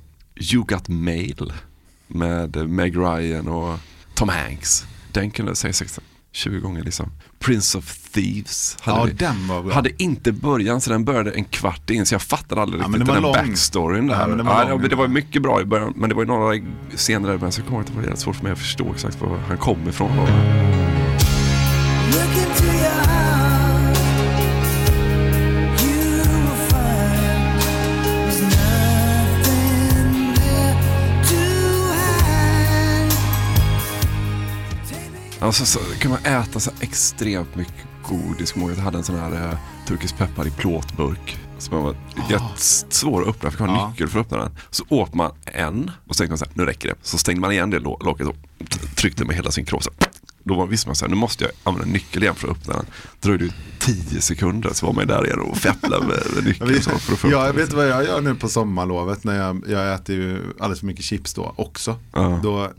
You 0.53 0.65
Got 0.69 0.89
Mail 0.89 1.53
med 2.07 2.69
Meg 2.69 2.97
Ryan 2.97 3.49
och 3.49 3.79
Tom 4.15 4.29
Hanks. 4.29 4.87
Den 5.13 5.31
kunde 5.31 5.51
jag 5.51 5.57
säga 5.57 5.73
16, 5.73 6.05
20 6.37 6.59
gånger 6.61 6.83
liksom. 6.85 7.11
Prince 7.39 7.79
of 7.79 7.99
Thieves 8.13 8.77
hade 8.81 8.99
Ja, 8.99 9.05
vi. 9.05 9.13
den 9.13 9.49
var 9.49 9.63
bra. 9.63 9.75
Hade 9.75 10.03
inte 10.03 10.33
början 10.33 10.81
så 10.81 10.91
den 10.91 11.05
började 11.05 11.31
en 11.33 11.45
kvart 11.45 11.91
in 11.91 12.07
så 12.07 12.15
jag 12.15 12.23
fattade 12.23 12.61
aldrig 12.63 12.83
Ja, 12.83 12.89
men 12.89 13.01
riktigt 13.01 13.15
den 13.15 13.23
den 13.23 13.23
var 13.23 13.35
här 13.35 13.43
lång. 13.43 13.51
backstoryn 13.51 14.07
där. 14.07 14.21
Ja, 14.21 14.27
men 14.27 14.37
den 14.37 14.47
var 14.47 14.69
Ja, 14.69 14.77
det 14.89 14.97
var 14.97 15.09
mycket 15.09 15.43
bra 15.43 15.61
i 15.61 15.65
början 15.65 15.93
men 15.97 16.09
det 16.09 16.15
var 16.15 16.23
ju 16.23 16.29
några 16.29 16.61
scener 16.97 17.29
där 17.29 17.39
men 17.39 17.53
så 17.53 17.63
kommer 17.63 17.85
det 17.85 17.93
var 17.93 18.03
jävligt 18.03 18.19
svårt 18.21 18.37
för 18.37 18.43
mig 18.43 18.53
att 18.53 18.59
förstå 18.59 18.93
exakt 18.95 19.21
var 19.21 19.39
han 19.49 19.57
kom 19.59 19.89
ifrån. 19.89 20.11
Då. 20.17 20.27
Alltså, 35.47 35.67
så 35.67 35.79
kan 35.99 36.11
man 36.11 36.21
äta 36.25 36.61
så 36.61 36.71
extremt 36.81 37.57
mycket 37.57 37.85
godis. 38.09 38.55
Jag 38.57 38.77
hade 38.77 38.99
en 38.99 39.05
sån 39.05 39.19
här 39.19 39.51
eh, 39.51 39.59
turkisk 39.87 40.17
peppar 40.19 40.47
i 40.47 40.51
plåtburk. 40.51 41.39
Som 41.59 41.83
var 41.83 41.97
jättesvår 42.31 43.23
att 43.23 43.29
öppna, 43.29 43.47
jag 43.47 43.53
fick 43.53 43.61
ha 43.61 43.67
Ja. 43.67 43.89
nyckel 43.91 44.09
för 44.09 44.21
att 44.21 44.27
öppna 44.27 44.39
den. 44.39 44.51
Så 44.71 44.85
åt 44.89 45.15
man 45.15 45.33
en 45.45 45.91
och 46.07 46.17
så 46.17 46.19
tänkte 46.21 46.31
man 46.31 46.39
så 46.39 46.45
här, 46.45 46.53
nu 46.55 46.65
räcker 46.65 46.89
det. 46.89 46.95
Så 47.03 47.19
stängde 47.19 47.41
man 47.41 47.53
igen 47.53 47.71
det 47.71 47.79
locket 47.79 48.27
och 48.27 48.37
tryckte 48.97 49.25
med 49.25 49.37
hela 49.37 49.51
sin 49.51 49.65
kropp. 49.65 49.83
så 49.83 49.91
här, 50.01 50.09
då 50.49 50.67
visste 50.67 50.89
man 50.89 50.97
så 50.97 51.05
här, 51.05 51.11
nu 51.11 51.17
måste 51.17 51.45
jag 51.45 51.53
använda 51.63 51.93
nyckel 51.93 52.23
igen 52.23 52.35
för 52.35 52.49
att 52.49 52.57
öppna 52.57 52.75
den. 52.75 52.87
Dröjde 53.21 53.45
ju 53.45 53.51
tio 53.79 54.21
sekunder 54.21 54.71
så 54.73 54.87
var 54.87 54.93
man 54.93 55.07
där 55.07 55.27
igen 55.27 55.41
och 55.41 55.57
fepplade 55.57 56.07
med, 56.07 56.45
nyckeln. 56.45 56.83
Så 56.83 56.91
för 56.91 57.13
att 57.13 57.19
få 57.19 57.29
Ja, 57.31 57.47
jag 57.47 57.53
vet 57.53 57.73
vad 57.73 57.89
jag 57.89 58.05
gör 58.05 58.21
nu 58.21 58.35
på 58.35 58.49
sommarlovet 58.49 59.25
när 59.25 59.37
jag, 59.37 59.65
jag 59.69 59.95
äter 59.95 60.17
ju 60.17 60.43
alldeles 60.59 60.81
för 60.81 60.87
mycket 60.87 61.05
chips 61.05 61.35
då 61.35 61.55
också. 61.57 61.99
Ja. 62.13 62.41
Då, 62.43 62.71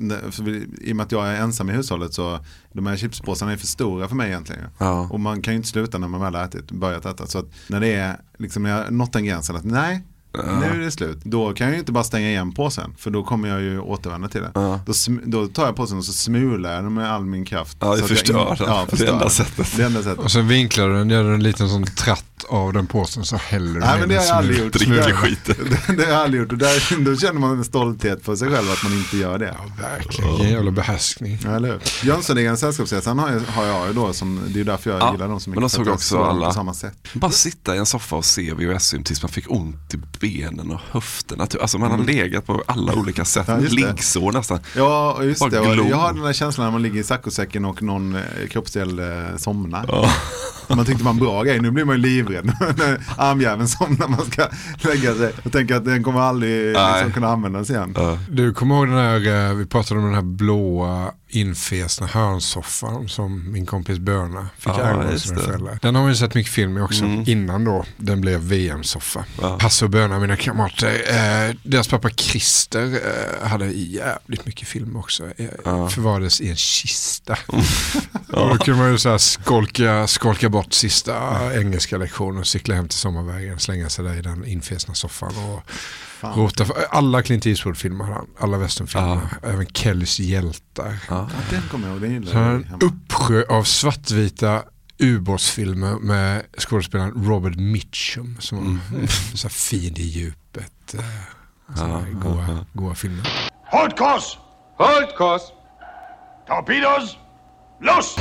I 0.81 0.91
och 0.91 0.95
med 0.95 1.03
att 1.03 1.11
jag 1.11 1.27
är 1.27 1.35
ensam 1.35 1.69
i 1.69 1.73
hushållet 1.73 2.13
så 2.13 2.39
de 2.73 2.87
här 2.87 2.97
chipspåsarna 2.97 3.51
är 3.51 3.57
för 3.57 3.67
stora 3.67 4.07
för 4.07 4.15
mig 4.15 4.27
egentligen. 4.29 4.63
Ja. 4.77 5.07
Och 5.11 5.19
man 5.19 5.41
kan 5.41 5.53
ju 5.53 5.57
inte 5.57 5.69
sluta 5.69 5.97
när 5.97 6.07
man 6.07 6.21
väl 6.21 6.35
har 6.35 6.43
ätit, 6.43 6.71
börjat 6.71 7.05
äta. 7.05 7.27
Så 7.27 7.39
att 7.39 7.45
när 7.67 7.79
det 7.79 7.93
är, 7.93 8.19
liksom 8.37 8.63
när 8.63 8.69
jag 8.69 8.93
nått 8.93 9.13
den 9.13 9.25
gränsen 9.25 9.55
att 9.55 9.63
nej, 9.63 10.03
nu 10.33 10.65
är 10.65 10.77
det 10.79 10.91
slut. 10.91 11.17
Då 11.23 11.53
kan 11.53 11.67
jag 11.67 11.73
ju 11.73 11.79
inte 11.79 11.91
bara 11.91 12.03
stänga 12.03 12.29
igen 12.29 12.51
påsen. 12.51 12.93
För 12.97 13.11
då 13.11 13.23
kommer 13.23 13.49
jag 13.49 13.61
ju 13.61 13.79
återvända 13.79 14.27
till 14.27 14.41
det. 14.41 14.51
Ja. 14.53 14.79
Då, 14.85 14.93
då 15.25 15.47
tar 15.47 15.65
jag 15.65 15.75
påsen 15.75 15.97
och 15.97 16.05
så 16.05 16.13
smular 16.13 16.73
jag 16.73 16.83
den 16.83 16.93
med 16.93 17.11
all 17.11 17.25
min 17.25 17.45
kraft. 17.45 17.77
Ja, 17.81 17.93
det 17.93 17.99
jag 17.99 18.07
förstör 18.07 18.33
in- 18.51 18.55
den. 18.59 18.67
Ja, 18.67 18.81
Det 18.83 18.89
förstör 18.89 19.07
enda 19.13 19.19
den. 19.19 19.29
sättet. 19.29 19.77
Det 19.77 19.83
enda 19.83 20.03
sättet. 20.03 20.19
Och 20.23 20.31
sen 20.31 20.47
vinklar 20.47 20.89
du 20.89 20.93
den, 20.95 21.09
gör 21.09 21.23
du 21.23 21.33
en 21.33 21.43
liten 21.43 21.69
sån 21.69 21.85
tratt 21.85 22.25
av 22.49 22.73
den 22.73 22.87
påsen 22.87 23.25
så 23.25 23.35
häller 23.35 23.73
du 23.73 23.79
Nej 23.79 23.99
men 23.99 24.09
det 24.09 24.15
har 24.15 24.23
jag 24.25 24.35
aldrig 24.35 24.59
gjort. 24.59 24.73
Dricker 24.73 24.93
Det- 25.07 25.13
skiten. 25.13 25.55
Det, 25.87 25.93
det 25.93 26.03
har 26.05 26.11
jag 26.11 26.21
aldrig 26.21 26.41
gjort. 26.43 26.51
Och 26.51 26.57
där, 26.57 27.05
då 27.05 27.15
känner 27.17 27.39
man 27.39 27.57
en 27.57 27.65
stolthet 27.65 28.23
för 28.25 28.35
sig 28.35 28.49
själv 28.49 28.71
att 28.71 28.83
man 28.83 28.93
inte 28.93 29.17
gör 29.17 29.37
det. 29.39 29.55
Verkligen, 29.81 30.29
vilken 30.31 30.49
jävla 30.49 30.71
behärskning. 30.71 31.39
Ja, 31.43 31.55
eller 31.55 31.67
hur? 31.69 31.81
Jönssonligan 32.07 32.57
Sällskapsresan 32.57 33.19
har, 33.19 33.29
jag- 33.31 33.39
har 33.39 33.65
jag 33.65 33.87
ju 33.87 33.93
då 33.93 34.13
som, 34.13 34.41
det 34.47 34.53
är 34.53 34.57
ju 34.57 34.63
därför 34.63 34.89
jag 34.91 35.01
Ja, 35.01 35.11
gillar 35.11 35.27
dem 35.27 35.39
så 35.39 35.49
mycket. 35.49 35.55
men 35.61 35.69
de 35.69 35.69
såg 35.69 35.87
också 35.87 36.23
alla- 36.23 36.47
På 36.47 36.53
samma 36.53 36.73
sätt. 36.73 36.93
Bara 37.13 37.31
sitta 37.31 37.75
i 37.75 37.77
en 37.79 37.85
soffa 37.85 38.15
och 38.15 38.25
se 38.25 38.53
VHS-film 38.53 39.03
tills 39.03 39.21
man 39.23 39.29
fick 39.31 39.51
ont 39.51 39.93
i 39.93 39.97
benen 40.19 40.71
och 40.71 40.79
höfterna. 40.91 41.47
Typ. 41.47 41.61
Alltså 41.61 41.77
man 41.77 41.91
har 41.91 41.97
legat 41.97 42.45
på 42.45 42.63
alla 42.67 42.93
olika 42.93 43.25
sätt. 43.25 43.47
Mm. 43.47 43.59
Ja, 43.59 43.63
just 43.69 43.75
det. 43.81 43.87
Liggsår 43.87 44.31
nästan. 44.31 44.59
Ja, 44.75 45.23
just 45.23 45.39
Bara 45.39 45.49
det. 45.49 45.73
Glor. 45.73 45.87
jag 45.89 45.97
har 45.97 46.13
den 46.13 46.23
där 46.23 46.33
känslan 46.33 46.65
när 46.65 46.71
man 46.71 46.81
ligger 46.81 46.99
i 46.99 47.03
saccosäcken 47.03 47.65
och 47.65 47.81
någon 47.83 48.15
eh, 48.15 48.21
kroppsdel 48.51 48.99
eh, 48.99 49.05
somnar. 49.37 49.85
Ja. 49.87 50.09
Man 50.75 50.85
tyckte 50.85 51.09
en 51.09 51.17
bra 51.17 51.43
grej, 51.43 51.59
nu 51.61 51.71
blir 51.71 51.85
man 51.85 51.95
ju 51.95 52.01
livrädd 52.01 52.36
när 52.77 52.99
armjäveln 53.17 53.67
somnar 53.67 54.07
man 54.07 54.25
ska 54.31 54.47
lägga 54.77 55.15
sig. 55.15 55.33
Och 55.43 55.51
tänker 55.51 55.75
att 55.75 55.85
den 55.85 56.03
kommer 56.03 56.19
aldrig 56.19 56.65
liksom, 56.67 57.11
kunna 57.13 57.27
användas 57.27 57.69
igen. 57.69 57.95
Du 58.29 58.53
kommer 58.53 58.75
ihåg 58.75 58.87
den 58.87 58.97
här, 58.97 59.49
eh, 59.49 59.53
vi 59.55 59.65
pratade 59.65 59.99
om 59.99 60.05
den 60.05 60.15
här 60.15 60.21
blåa 60.21 61.11
infesna 61.29 62.07
hörnsoffan 62.07 63.09
som 63.09 63.51
min 63.51 63.65
kompis 63.65 63.99
Börna 63.99 64.47
fick 64.57 64.67
Ja, 64.67 64.79
ärva 64.81 65.17
sina 65.17 65.35
det. 65.39 65.41
föräldrar. 65.45 65.79
Den 65.81 65.95
har 65.95 66.07
vi 66.07 66.15
sett 66.15 66.33
mycket 66.35 66.53
film 66.53 66.77
i 66.77 66.81
också, 66.81 67.03
Mm. 67.03 67.23
innan 67.27 67.63
då 67.63 67.85
den 67.97 68.21
blev 68.21 68.39
VM-soffa. 68.39 69.25
Ja. 69.41 69.57
Hasse 69.61 69.85
och 69.85 69.91
Börna, 69.91 70.19
mina 70.19 70.35
kamrater, 70.35 70.87
eh, 71.49 71.55
deras 71.63 71.87
pappa 71.87 72.09
Christer 72.09 72.83
eh, 73.41 73.47
hade 73.47 73.65
jävligt 73.67 74.45
mycket 74.45 74.67
film 74.67 74.95
också. 74.95 75.23
Eh, 75.37 75.45
Ja. 75.65 75.89
Förvarades 75.89 76.41
i 76.41 76.49
en 76.49 76.55
kista. 76.55 77.37
Och 78.31 78.49
då 78.49 78.57
kunde 78.57 78.79
man 78.81 78.91
ju 78.91 78.97
så 78.97 79.09
här 79.09 79.17
skolka, 79.17 80.07
skolka 80.07 80.49
bort 80.49 80.73
sista 80.73 81.39
engelska 81.59 81.97
lektionen 81.97 82.26
och 82.37 82.47
cykla 82.47 82.75
hem 82.75 82.87
till 82.87 82.97
sommarvägen, 82.99 83.59
slänga 83.59 83.89
sig 83.89 84.05
där 84.05 84.15
i 84.15 84.21
den 84.21 84.45
infesna 84.45 84.93
soffan 84.93 85.33
och 85.37 85.63
rota. 86.37 86.65
för- 86.65 86.75
Alla 86.89 87.21
Clint 87.21 87.45
Eastwood-filmer 87.45 88.03
hade 88.03 88.15
han, 88.15 88.27
alla 88.39 88.57
westernfilmer, 88.57 89.19
även 89.43 89.65
Kellys 89.65 90.19
hjältar. 90.19 90.97
Ja. 91.09 91.29
Ja, 91.31 91.35
den 91.49 91.61
kommer 91.71 91.87
jag 91.87 91.93
ihåg, 91.93 92.01
den 92.01 92.11
gillar 92.11 92.31
Så 92.31 92.37
jag 92.37 92.45
en 92.55 92.67
uppsjö 92.81 93.43
av 93.49 93.63
svartvita 93.63 94.63
ubåtsfilmer 94.99 95.93
med 95.99 96.43
skådespelaren 96.57 97.25
Robert 97.27 97.55
Mitchum 97.55 98.37
som 98.39 98.81
var 98.91 99.07
så 99.37 99.49
fin 99.49 99.93
i 99.97 100.01
djupet. 100.03 100.93
eh, 100.93 101.01
här 101.01 101.25
Ja, 101.77 102.01
goa, 102.23 102.45
ja, 102.47 102.65
goa 102.73 102.95
filmer. 102.95 103.27
Halt 103.71 103.97
kurs! 103.97 104.37
Halt 104.77 105.17
kurs! 105.17 105.41
Torpedos! 106.47 107.17
Los! 107.81 108.15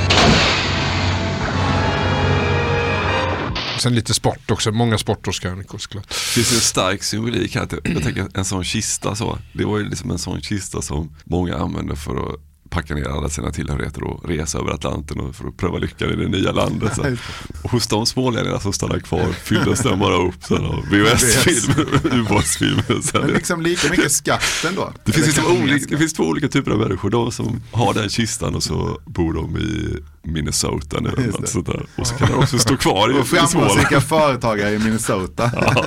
Sen 3.77 3.95
lite 3.95 4.13
sport 4.13 4.51
också, 4.51 4.71
många 4.71 4.97
sportårskrönikor 4.97 5.77
såklart. 5.77 6.09
Det 6.09 6.15
finns 6.15 6.53
en 6.53 6.59
stark 6.59 7.03
symbolik 7.03 7.55
här. 7.55 7.61
att 7.63 7.73
Jag 7.83 8.03
tänker 8.03 8.27
en 8.33 8.45
sån 8.45 8.63
kista 8.63 9.15
så. 9.15 9.39
Det 9.53 9.65
var 9.65 9.77
ju 9.77 9.89
liksom 9.89 10.11
en 10.11 10.19
sån 10.19 10.41
kista 10.41 10.81
som 10.81 11.15
många 11.23 11.57
använde 11.57 11.95
för 11.95 12.15
att 12.15 12.39
packa 12.69 12.95
ner 12.95 13.05
alla 13.05 13.29
sina 13.29 13.51
tillhörigheter 13.51 14.03
och 14.03 14.29
resa 14.29 14.59
över 14.59 14.71
Atlanten 14.71 15.19
och 15.19 15.35
för 15.35 15.47
att 15.47 15.57
pröva 15.57 15.77
lyckan 15.77 16.09
i 16.09 16.15
det 16.15 16.27
nya 16.27 16.51
landet. 16.51 16.95
Så. 16.95 17.15
Och 17.63 17.71
hos 17.71 17.87
de 17.87 18.05
smålänningarna 18.05 18.59
som 18.59 18.73
stannade 18.73 19.01
kvar 19.01 19.31
fylldes 19.31 19.79
den 19.79 19.99
bara 19.99 20.27
upp 20.27 20.43
sen 20.43 20.65
av 20.65 20.85
VHS-filmer, 20.91 22.15
ubåtsfilmer. 22.19 23.19
Men 23.21 23.29
liksom 23.29 23.61
lika 23.61 23.89
mycket 23.89 24.11
skatt 24.11 24.65
ändå. 24.67 24.93
Det 25.03 25.11
finns, 25.11 25.27
liksom 25.27 25.45
olika, 25.61 25.85
det 25.89 25.97
finns 25.97 26.13
två 26.13 26.23
olika 26.23 26.47
typer 26.47 26.71
av 26.71 26.77
människor. 26.79 27.09
De 27.09 27.31
som 27.31 27.61
har 27.71 27.93
den 27.93 28.09
kistan 28.09 28.55
och 28.55 28.63
så 28.63 29.01
bor 29.05 29.33
de 29.33 29.57
i 29.57 29.97
Minnesota 30.27 30.99
nu. 30.99 31.09
eller 31.09 31.27
något 31.27 31.49
sånt 31.49 31.65
där. 31.65 31.85
Och 31.95 32.07
så 32.07 32.15
kan 32.15 32.27
de 32.31 32.33
också 32.37 32.59
stå 32.59 32.77
kvar 32.77 33.09
i, 33.09 33.13
Och 33.13 33.25
i 33.25 33.27
Småland. 33.27 33.49
framgångsrika 33.49 34.01
företagare 34.01 34.71
i 34.73 34.79
Minnesota. 34.79 35.51
Ja, 35.75 35.85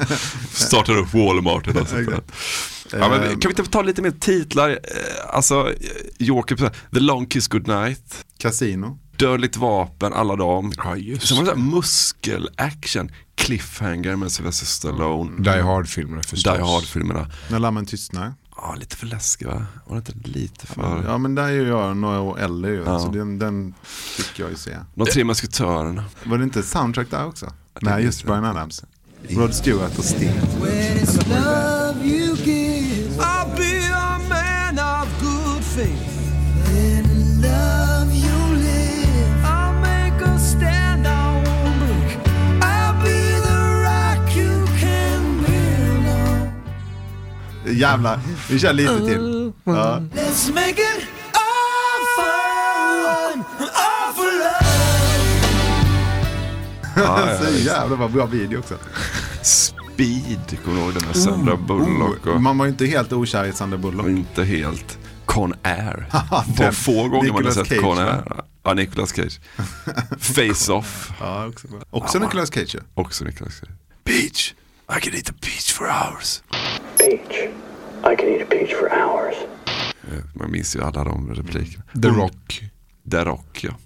startar 0.53 0.97
upp 0.99 1.15
Walmart 1.15 1.67
eller 1.67 1.81
något 1.81 1.89
sånt 1.89 2.07
där. 2.07 2.21
Ja, 2.93 3.09
men 3.09 3.23
Ehm. 3.23 3.41
kan 3.41 3.49
vi 3.55 3.61
inte 3.61 3.71
ta 3.71 3.83
lite 3.83 4.03
mer 4.03 4.11
titlar? 4.11 4.71
Eh, 4.71 4.77
Alltså, 5.29 5.69
eh, 5.73 5.75
Joker, 6.19 6.57
The 6.95 7.01
Long 7.01 7.27
Kiss 7.27 7.49
Goodnight, 7.49 8.25
Casino. 8.39 8.99
Dödligt 9.17 9.57
vapen, 9.57 10.13
alla 10.13 10.37
dem. 10.37 10.73
Ja, 10.77 10.97
just 10.97 11.29
Sen 11.29 11.37
var 11.37 11.45
det 11.45 11.51
så 11.51 11.57
här 11.57 11.63
muskelaction, 11.65 13.11
Cliffhanger 13.37 14.17
med 14.17 14.33
Sylvester 14.33 14.67
Stallone. 14.67 15.43
Die 15.43 15.61
Hard-filmerna 15.63 16.23
förstås. 16.23 16.55
Die 16.55 16.63
Hard-filmerna. 16.63 17.31
När 17.49 17.59
lammen 17.59 17.87
tystnar. 17.87 18.35
Ja, 18.63 18.75
lite 18.75 18.97
för 18.97 19.07
läskig 19.07 19.47
va? 19.47 19.67
Var 19.87 19.97
det 19.97 20.13
inte 20.13 20.29
lite 20.29 20.67
för... 20.67 21.05
Ja 21.07 21.19
men 21.19 21.35
där 21.35 21.45
är 21.45 21.51
ju 21.51 21.69
jag 21.69 21.97
några 21.97 22.21
år 22.21 22.39
äldre 22.39 22.71
ju. 22.71 22.83
Ja. 22.85 22.99
Så 22.99 23.09
den, 23.09 23.39
den 23.39 23.75
fick 23.83 24.39
jag 24.39 24.51
ju 24.51 24.57
se. 24.57 24.77
De 24.95 25.07
tre 25.07 25.25
musketörerna. 25.25 26.05
Var 26.25 26.39
det 26.39 26.45
inte 26.45 26.63
soundtrack 26.63 27.11
där 27.11 27.27
också? 27.27 27.53
Nej 27.81 28.05
just 28.05 28.25
Brian 28.25 28.45
Adams. 28.45 28.85
Rod 29.29 29.55
Stewart 29.55 29.99
och 29.99 30.05
Sting. 30.05 30.33
On. 47.85 47.91
Jävlar, 47.91 48.21
vi 48.51 48.59
kör 48.59 48.73
lite 48.73 48.99
till. 48.99 49.53
Ja. 49.65 49.73
Love. 49.73 50.09
Ja, 56.97 57.39
ja, 57.67 57.89
Så 57.89 57.97
vad 57.97 58.11
bra 58.11 58.27
video 58.27 58.59
också. 58.59 58.75
Speed, 59.43 60.59
kommer 60.65 60.77
du 60.79 60.85
ihåg 60.85 60.95
den 60.95 61.07
med 61.07 61.17
Sandra 61.17 61.57
Bullock? 61.57 62.27
Och, 62.27 62.43
Man 62.43 62.59
var 62.59 62.65
ju 62.67 62.71
inte 62.71 62.87
helt 62.87 63.13
okär 63.13 63.45
i 63.45 63.53
Sandra 63.53 63.79
Bullock. 63.79 64.07
inte 64.07 64.45
helt 64.45 64.99
Con 65.25 65.55
Air. 65.63 66.07
Var 66.59 66.73
få 66.73 66.93
gånger 67.09 67.11
man 67.11 67.17
har 67.17 67.23
Nicolas 67.23 67.55
sett 67.55 67.69
Cage, 67.69 67.81
Con 67.81 67.97
va? 67.97 68.03
Air. 68.03 68.45
Ja, 68.63 68.75
Nicolas 68.75 69.13
Cage. 69.13 69.41
Face 70.19 70.73
Off. 70.73 71.11
Ja, 71.21 71.47
också 71.47 71.69
bra. 71.69 71.81
Också 71.91 72.19
Nicolas 72.19 72.51
Cage. 72.55 72.77
Också 72.95 73.25
Nicolas 73.25 73.61
Cage. 73.61 73.71
Peach, 74.05 74.55
I 74.97 75.01
can 75.01 75.15
eat 75.15 75.31
a 75.31 75.35
peach 75.41 75.73
for 75.73 75.87
hours. 75.87 76.43
Peach. 76.99 77.51
I 78.05 78.17
can 78.17 78.29
eat 78.29 78.43
a 78.43 78.47
peach 78.51 78.75
for 78.75 78.89
hours. 78.89 79.35
Eh, 80.09 80.25
Man 80.35 80.51
minns 80.51 80.77
ju 80.77 80.83
alla 80.83 81.05
de 81.05 81.35
replikerna. 81.35 81.85
The 82.03 82.09
Rock. 82.09 82.63
The 83.11 83.25
Rock, 83.25 83.65
ja. 83.65 83.71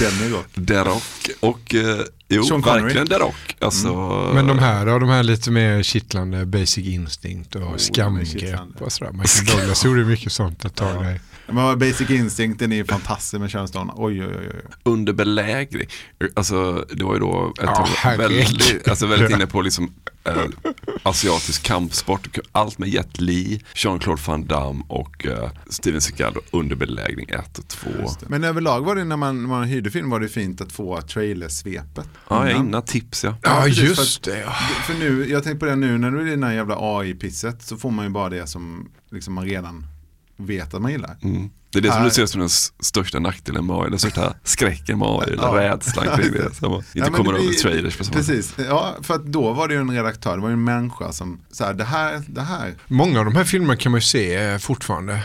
Den 0.00 0.22
är 0.26 0.30
rock. 0.30 0.66
The 0.68 0.78
Rock. 0.78 1.30
Och 1.40 1.74
eh, 1.74 1.98
jo, 2.28 2.42
Sean 2.44 2.62
Connery. 2.62 2.82
verkligen 2.82 3.06
The 3.06 3.14
Rock. 3.18 3.56
Alltså, 3.60 3.88
Men 4.34 4.46
de 4.46 4.58
här 4.58 4.86
då, 4.86 4.98
de 4.98 5.08
här 5.08 5.22
lite 5.22 5.50
mer 5.50 5.82
kittlande 5.82 6.46
Basic 6.46 6.78
Instinct 6.86 7.54
och 7.56 7.74
är 7.74 7.78
skamgrepp 7.78 8.60
och 8.82 8.92
sådär. 8.92 9.12
Michael 9.12 9.46
Douglas 9.58 9.84
gjorde 9.84 10.04
mycket 10.04 10.32
sånt 10.32 10.64
ett 10.64 10.74
tag 10.74 11.04
där. 11.04 11.20
Men 11.46 11.78
Basic 11.78 12.10
Instinct, 12.10 12.58
den 12.58 12.72
är 12.72 12.76
ju 12.76 12.84
fantastisk 12.84 13.40
med 13.40 13.68
Stone. 13.68 13.92
Oj, 13.96 14.24
oj, 14.24 14.34
oj. 14.40 14.48
oj. 14.54 14.60
under 14.84 15.12
belägring. 15.12 15.86
Alltså 16.34 16.86
det 16.94 17.04
var 17.04 17.14
ju 17.14 17.20
då 17.20 17.52
ett 17.58 17.64
Ja, 17.66 17.74
tag 17.76 17.86
herregud. 17.96 18.36
väldigt, 18.38 18.88
alltså 18.88 19.06
väldigt 19.06 19.30
inne 19.30 19.46
på 19.46 19.62
liksom 19.62 19.92
eh, 20.24 20.44
asiatisk 21.02 21.62
kampsport. 21.62 22.38
Allt 22.52 22.78
med 22.78 22.88
Jet 22.88 23.20
Li, 23.20 23.62
Jean-Claude 23.74 24.22
Van 24.26 24.46
Damme 24.46 24.84
och 24.88 25.26
eh, 25.26 25.50
Steven 25.70 26.00
Seagal 26.00 26.34
under 26.50 26.76
belägring 26.76 27.28
1 27.28 27.58
och 27.58 27.68
2. 27.68 27.90
Men 28.26 28.44
överlag 28.44 28.80
var 28.80 28.96
det 28.96 29.04
när 29.04 29.16
man, 29.16 29.42
när 29.42 29.48
man 29.48 29.64
hyrde 29.64 29.90
film 29.90 30.10
var 30.10 30.20
det 30.20 30.28
fint 30.28 30.60
att 30.60 30.72
få 30.72 31.00
trailersvepet. 31.00 32.08
Ja, 32.28 32.50
innan. 32.50 32.66
innan 32.66 32.82
tips 32.82 33.24
ja. 33.24 33.36
Ja, 33.42 33.62
precis, 33.64 33.84
just 33.84 34.24
det. 34.24 34.38
Ja. 34.38 34.52
För 34.86 34.94
nu, 34.94 35.30
jag 35.30 35.44
tänkte 35.44 35.58
på 35.58 35.66
det 35.66 35.76
nu 35.76 35.98
när 35.98 36.10
du 36.10 36.20
är 36.20 36.26
i 36.26 36.30
den 36.30 36.42
här 36.42 36.52
jävla 36.52 36.76
AI-pisset 36.78 37.62
så 37.62 37.76
får 37.76 37.90
man 37.90 38.04
ju 38.04 38.10
bara 38.10 38.28
det 38.28 38.46
som 38.46 38.90
liksom 39.10 39.34
man 39.34 39.44
redan 39.44 39.86
vet 40.36 40.74
att 40.74 40.82
man 40.82 40.90
gillar. 40.92 41.16
Mm. 41.22 41.50
Det 41.72 41.78
är 41.78 41.82
det 41.82 41.92
som 41.92 42.04
du 42.04 42.10
ser 42.10 42.26
som 42.26 42.40
den 42.40 42.48
största 42.80 43.18
nackdelen 43.18 43.66
med 43.66 43.76
AI, 43.76 43.90
den 43.90 43.98
största 43.98 44.34
skräcken 44.44 44.98
med 44.98 45.08
AI, 45.08 45.32
eller 45.32 45.42
Ja. 45.42 45.56
rädslan 45.74 46.06
kring 46.16 46.32
det. 46.32 46.54
Så 46.54 46.68
man 46.68 46.78
inte 46.78 46.88
Ja, 46.98 47.06
kommer 47.06 47.32
över 47.32 47.52
trailers 47.62 47.96
på. 47.96 48.04
Precis, 48.04 48.54
ja 48.68 48.94
för 49.02 49.14
att 49.14 49.24
då 49.26 49.52
var 49.52 49.68
det 49.68 49.74
ju 49.74 49.80
en 49.80 49.90
redaktör, 49.90 50.36
det 50.36 50.42
var 50.42 50.48
ju 50.48 50.52
en 50.52 50.64
människa 50.64 51.12
som, 51.12 51.40
så 51.52 51.64
här, 51.64 51.74
det 51.74 51.84
här, 51.84 52.22
det 52.28 52.40
här. 52.40 52.74
Många 52.86 53.18
av 53.18 53.24
de 53.24 53.36
här 53.36 53.44
filmerna 53.44 53.76
kan 53.76 53.92
man 53.92 53.98
ju 53.98 54.02
se 54.02 54.34
eh, 54.36 54.58
fortfarande. 54.58 55.12
Eh, 55.14 55.20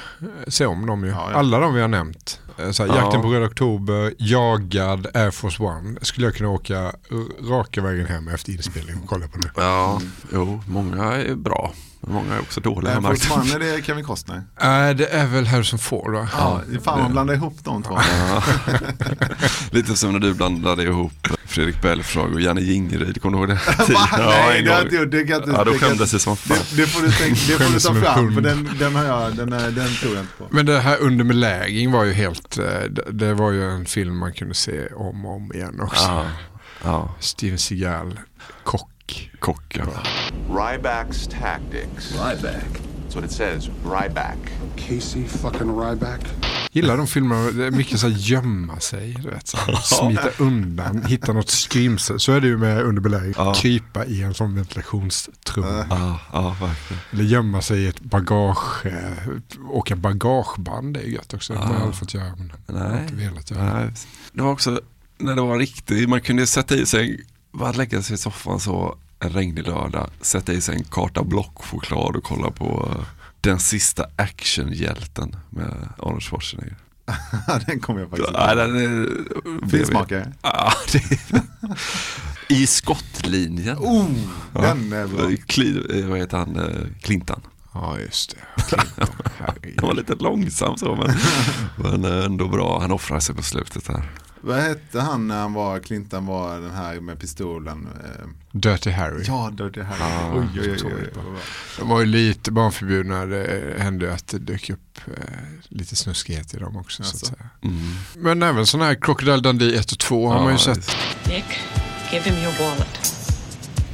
Se 0.48 0.66
om 0.66 0.86
dem 0.86 1.04
ju. 1.04 1.10
Ja, 1.10 1.28
ja. 1.32 1.38
Alla 1.38 1.60
de 1.60 1.74
vi 1.74 1.82
har 1.82 1.88
nämnt 1.88 2.40
Så 2.72 2.84
här, 2.84 2.90
Ja. 2.90 2.96
Jakten 3.04 3.22
på 3.22 3.28
Röda 3.28 3.46
Oktober, 3.46 4.14
Jagad, 4.18 5.08
Air 5.14 5.32
Force 5.32 5.64
One. 5.64 5.96
Skulle 6.02 6.28
jag 6.28 6.36
kunna 6.36 6.50
åka 6.50 6.92
raka 7.50 7.82
vägen 7.82 8.06
hem 8.06 8.28
efter 8.28 8.52
inspelningen 8.52 9.02
och 9.04 9.10
kolla 9.10 9.28
på 9.28 9.38
nu. 9.38 9.50
Ja, 9.56 10.02
jo, 10.34 10.64
många 10.68 11.04
är 11.04 11.36
bra. 11.36 11.74
Många 12.02 12.36
är 12.36 12.40
också 12.40 12.62
dåliga. 12.62 12.94
Air. 12.94 13.02
Force 13.02 13.34
One, 13.34 13.54
är 13.56 13.60
det 13.78 13.84
Kevin 13.86 14.04
Costner? 14.06 14.44
Nej, 14.62 14.96
det 14.96 15.08
är 15.08 15.26
väl 15.28 15.48
Harrison 15.48 15.80
Ford 15.80 16.14
va? 16.14 16.28
Ja, 16.38 16.62
fan 16.84 17.00
man 17.02 17.12
blandar 17.12 17.34
ihop 17.34 17.58
de 17.64 17.84
två. 17.84 18.00
Ja. 18.30 18.44
Lite 19.72 19.96
som 19.96 20.12
när 20.14 20.20
du 20.20 20.34
blandade 20.34 20.84
ihop 20.84 21.28
Fredrik 21.46 21.82
Belfrage 21.82 22.34
och 22.34 22.42
Janne 22.42 22.62
Jingeryd, 22.62 23.22
kommer 23.22 23.38
du 23.38 23.44
ihåg 23.44 23.50
det? 23.50 23.60
Va? 23.94 24.08
Nej, 24.18 24.62
det 24.64 24.70
har 24.72 24.78
jag 24.78 24.86
inte 24.86 24.96
gjort. 24.96 25.12
Det 25.12 25.20
kan 25.24 25.30
jag 25.30 25.40
inte- 25.40 25.52
Ja, 25.52 25.64
då 25.64 25.72
det 25.72 25.80
skämdes 25.80 26.12
jag 26.14 26.22
som 26.22 26.38
fan. 26.38 26.58
Det, 26.72 26.82
det 26.82 26.88
får 26.88 27.02
du, 27.02 27.12
tänka, 27.12 27.42
det 27.48 27.64
får 27.64 27.74
du 27.74 27.80
ta 27.80 27.94
fram, 28.14 28.34
för 28.34 28.42
den, 28.42 28.70
den 28.80 28.96
har 28.96 29.06
jag, 29.06 29.36
den, 29.36 29.50
den 29.50 29.74
tror 30.02 30.14
jag 30.16 30.24
inte 30.24 30.34
på. 30.38 30.48
Men 30.50 30.66
det 30.66 30.80
här 30.80 30.98
Under 31.02 31.24
belägring 31.26 31.92
var 31.92 32.04
ju 32.04 32.14
helt, 32.14 32.47
eh, 32.58 32.82
det- 32.90 33.12
det 33.12 33.34
var 33.34 33.52
ju 33.52 33.72
en 33.72 33.86
film 33.86 34.18
man 34.18 34.34
kunde 34.34 34.54
se 34.54 34.88
om 34.88 35.26
och 35.26 35.36
om 35.36 35.52
igen 35.54 35.80
också. 35.82 36.04
Ja. 36.04 36.26
Ja. 36.84 37.16
Steven 37.20 37.58
Seagal, 37.58 38.20
kock. 38.64 39.32
Kock, 39.40 39.78
ja. 39.78 39.86
Ryback's 40.50 41.30
tactics. 41.42 42.12
Ryback. 42.12 42.82
What 43.18 43.26
it 43.26 43.32
says. 43.32 43.70
Ryback. 43.84 44.38
Casey 44.76 45.24
fucking 45.28 45.80
Ryback. 45.80 46.22
Gillar 46.72 46.98
de 46.98 47.08
filmerna, 47.08 47.52
det 47.52 47.66
är 47.66 47.72
mycket 47.72 48.00
så 48.00 48.08
här 48.08 48.16
gömma 48.18 48.80
sig, 48.80 49.14
du 49.24 49.30
vet, 49.30 49.48
så 49.48 49.58
här, 49.58 49.76
smita 49.76 50.30
undan, 50.44 51.04
hitta 51.06 51.34
något 51.34 51.50
skrymsel. 51.50 52.20
Så 52.20 52.32
är 52.32 52.42
det 52.42 52.48
ju 52.48 52.58
med 52.58 52.82
under 52.82 53.02
belägring, 53.02 53.34
krypa 53.56 54.06
i 54.06 54.22
en 54.22 54.34
sån 54.34 54.56
ventilationstrumma. 54.56 55.86
Ja, 55.90 56.20
ja, 56.34 56.50
verkligen. 56.62 57.02
Eller 57.12 57.24
gömma 57.24 57.62
sig 57.62 57.80
i 57.84 57.88
ett 57.88 58.00
bagage, 58.00 58.86
åka 59.70 59.96
bagageband 59.96 60.94
det 60.94 61.00
är 61.00 61.06
ju 61.06 61.14
gött 61.14 61.34
också. 61.34 61.54
Det 61.54 61.60
har 61.60 61.66
man 61.66 61.76
Ja. 61.76 61.82
aldrig 61.82 62.00
fått 62.00 62.14
göra. 62.14 62.36
Men 62.38 62.52
jag 62.68 62.76
Nej. 62.92 63.02
inte 63.02 63.16
velat 63.16 63.52
göra. 63.52 63.80
Nej. 63.80 63.90
Det 64.34 64.42
var 64.42 64.52
också 64.52 64.82
när 65.18 65.36
det 65.36 65.42
var 65.42 65.58
riktigt, 65.60 66.10
man 66.10 66.22
kunde 66.22 66.48
sätta 66.48 66.76
i 66.76 66.86
sig, 66.86 67.26
bara 67.54 67.72
lägga 67.72 68.02
sig 68.02 68.14
i 68.14 68.18
soffan 68.18 68.60
så 68.60 68.98
en 69.20 69.30
regnig 69.30 69.68
lördag, 69.68 70.10
sätta 70.22 70.54
i 70.54 70.62
sig 70.62 70.76
en 70.76 70.84
karta 70.84 71.24
blockchoklad 71.24 72.16
och 72.16 72.24
kolla 72.24 72.52
på 72.52 72.92
eh, 72.96 73.06
den 73.42 73.60
sista 73.60 74.06
actionhjälten 74.16 75.36
med 75.50 75.90
Arnold 76.00 76.24
Schwarzenegger. 76.24 76.76
den 77.66 77.80
kommer 77.80 78.00
jag 78.00 78.10
faktiskt 78.10 78.32
Ja, 78.34 78.56
den 78.56 78.76
är, 78.76 79.08
Finsmakare. 79.70 80.34
Ja, 80.42 80.74
det 80.92 80.98
är, 80.98 81.42
I 82.48 82.68
skottlinjen. 82.68 83.78
Oh, 83.78 84.10
den 84.54 84.94
är 84.94 85.08
bra. 85.08 85.30
Kli, 85.46 86.04
vad 86.10 86.18
heter 86.20 86.38
han? 86.38 86.56
eh, 86.56 86.88
Clintan. 87.02 87.42
Ja, 87.74 88.00
just 88.00 88.36
det. 88.36 88.78
Han 89.38 89.56
var 89.88 89.94
lite 89.94 90.16
långsam 90.16 90.78
så, 90.78 90.96
men, 90.96 91.16
men 91.76 92.06
eh, 92.20 92.26
ändå 92.26 92.48
bra. 92.48 92.80
Han 92.82 92.92
offrar 92.92 93.20
sig 93.20 93.36
på 93.36 93.44
slutet 93.44 93.88
här. 93.88 94.10
Vad 94.48 94.58
hette 94.58 95.00
han 95.00 95.28
när 95.28 95.40
han 95.40 95.54
var, 95.54 95.80
Clinton 95.80 96.26
var 96.26 96.60
den 96.60 96.72
här 96.76 97.00
med 97.00 97.20
pistolen? 97.20 97.88
Eh, 98.04 98.28
Dirty 98.52 98.92
Harry. 98.92 99.24
Ja, 99.28 99.50
Dirty 99.50 99.82
Harry. 99.82 100.00
Ja, 100.00 100.34
oj, 100.34 100.62
oj, 100.62 100.78
oj, 100.86 100.94
oj. 101.16 101.40
De 101.80 101.90
var 101.90 102.00
ju 102.00 102.06
lite 102.06 102.52
barnförbjudna. 102.52 103.26
Det 103.26 103.76
hände 103.80 104.14
att 104.14 104.28
det 104.28 104.40
dök 104.40 104.70
upp 104.70 105.00
eh, 105.08 105.14
lite 105.70 105.96
snuskighet 105.96 106.54
i 106.54 106.58
dem 106.58 106.78
också. 106.78 107.04
Så 107.04 107.16
att 107.16 107.26
säga. 107.26 107.50
Mm. 107.62 107.96
Men 108.16 108.44
även 108.44 108.68
sådana 108.68 108.86
här 108.86 108.96
Crocodile 108.96 109.38
Dundee 109.38 109.80
1 109.80 109.92
och 109.92 110.00
2 110.00 110.30
har 110.30 110.44
man 110.44 110.52
ju 110.52 110.60
sett. 110.60 110.96
Nick, 111.28 111.46
give 112.12 112.24
him 112.24 112.44
your 112.44 112.54
wallet. 112.60 113.14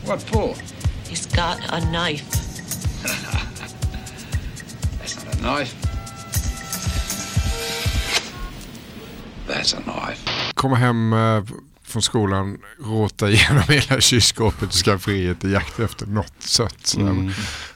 What 0.08 0.24
for? 0.24 0.56
He's 1.10 1.36
got 1.36 1.58
a 1.70 1.82
knife. 1.82 2.26
That's 5.00 5.26
not 5.26 5.36
a 5.36 5.38
knife. 5.58 5.76
That's 9.48 9.74
a 9.74 9.82
knife. 9.82 10.33
Komma 10.64 10.76
hem 10.76 11.14
eh, 11.14 11.44
från 11.84 12.02
skolan, 12.02 12.58
råta 12.80 13.30
igenom 13.32 13.64
hela 13.68 14.02
kylskåpet 14.02 14.64
och 14.64 14.74
skafferiet 14.74 15.44
i 15.46 15.52
jakt 15.52 15.80
efter 15.80 16.06
något 16.06 16.34
sött. 16.40 16.94
Mm. 16.98 17.32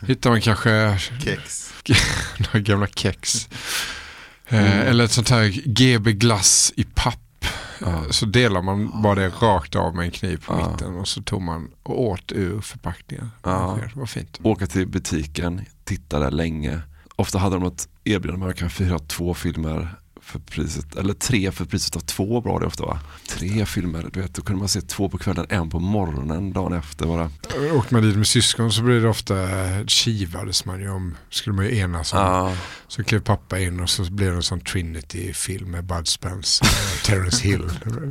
Hittar 0.08 0.30
man 0.30 0.42
kanske 0.42 1.00
Kex. 1.24 1.74
några 2.38 2.60
gamla 2.60 2.88
kex. 2.88 3.48
Eh, 4.48 4.60
Mm. 4.60 4.88
Eller 4.88 5.04
ett 5.04 5.12
sånt 5.12 5.30
här 5.30 5.48
GB 5.66 6.12
glass 6.14 6.74
i 6.76 6.84
papp. 6.84 7.46
Ja. 7.82 8.04
Så 8.10 8.26
delar 8.26 8.62
man 8.62 9.02
bara 9.02 9.16
det 9.16 9.30
rakt 9.30 9.76
av 9.76 9.96
med 9.96 10.06
en 10.06 10.12
kniv 10.12 10.44
på 10.46 10.54
Ja. 10.54 10.72
mitten 10.72 10.96
och 10.96 11.08
så 11.08 11.22
tog 11.22 11.42
man 11.42 11.72
och 11.84 12.02
åt 12.04 12.32
ur 12.32 12.62
förpackningen. 12.62 13.32
Ja. 13.44 13.80
Det 13.94 14.00
var 14.00 14.06
fint. 14.06 14.40
Åka 14.44 14.68
till 14.68 14.88
butiken, 14.88 15.66
titta 15.84 16.20
där 16.20 16.32
länge. 16.32 16.80
Ofta 17.16 17.38
hade 17.40 17.56
de 17.56 17.64
ett 17.68 17.88
erbjudande, 18.04 18.46
man 18.46 18.54
kan 18.56 18.70
fyra 18.70 19.00
två 19.00 19.34
filmer 19.34 19.96
för 20.28 20.40
priset, 20.40 20.96
eller 20.96 21.14
tre 21.14 21.52
för 21.52 21.66
priset 21.66 21.96
av 21.96 22.00
två 22.00 22.42
bra 22.42 22.60
det 22.60 22.66
ofta 22.66 22.86
va? 22.86 23.00
Tre 23.28 23.66
filmer, 23.66 24.10
du 24.14 24.22
vet, 24.22 24.34
då 24.34 24.42
kunde 24.42 24.60
man 24.60 24.70
se 24.70 24.82
två 24.82 25.10
på 25.10 25.18
kvällen, 25.18 25.46
en 25.50 25.70
på 25.70 25.80
morgonen 25.80 26.54
dagen 26.54 26.74
efter 26.74 27.06
bara. 27.06 27.32
Åkte 27.74 27.94
man 27.94 28.04
dit 28.04 28.16
med 28.16 28.28
syskon 28.28 28.72
så 28.72 28.82
blev 28.82 29.02
det 29.02 29.10
ofta 29.10 29.36
kivades 29.88 30.66
man 30.66 30.80
ju 30.80 30.90
om, 30.90 31.18
skulle 31.30 31.56
man 31.56 31.66
ju 31.66 31.78
enas 31.78 32.14
om. 32.14 32.20
Ja. 32.20 32.54
Så 32.88 33.04
klev 33.04 33.20
pappa 33.20 33.60
in 33.60 33.80
och 33.80 33.90
så 33.90 34.04
blev 34.04 34.30
det 34.32 34.36
en 34.36 34.44
sån 34.44 34.60
Trinity-film 34.60 35.72
med 35.72 35.84
Bud 35.84 36.08
Spence, 36.08 36.66
och 36.66 37.04
Terence 37.06 37.44
Hill. 37.44 37.70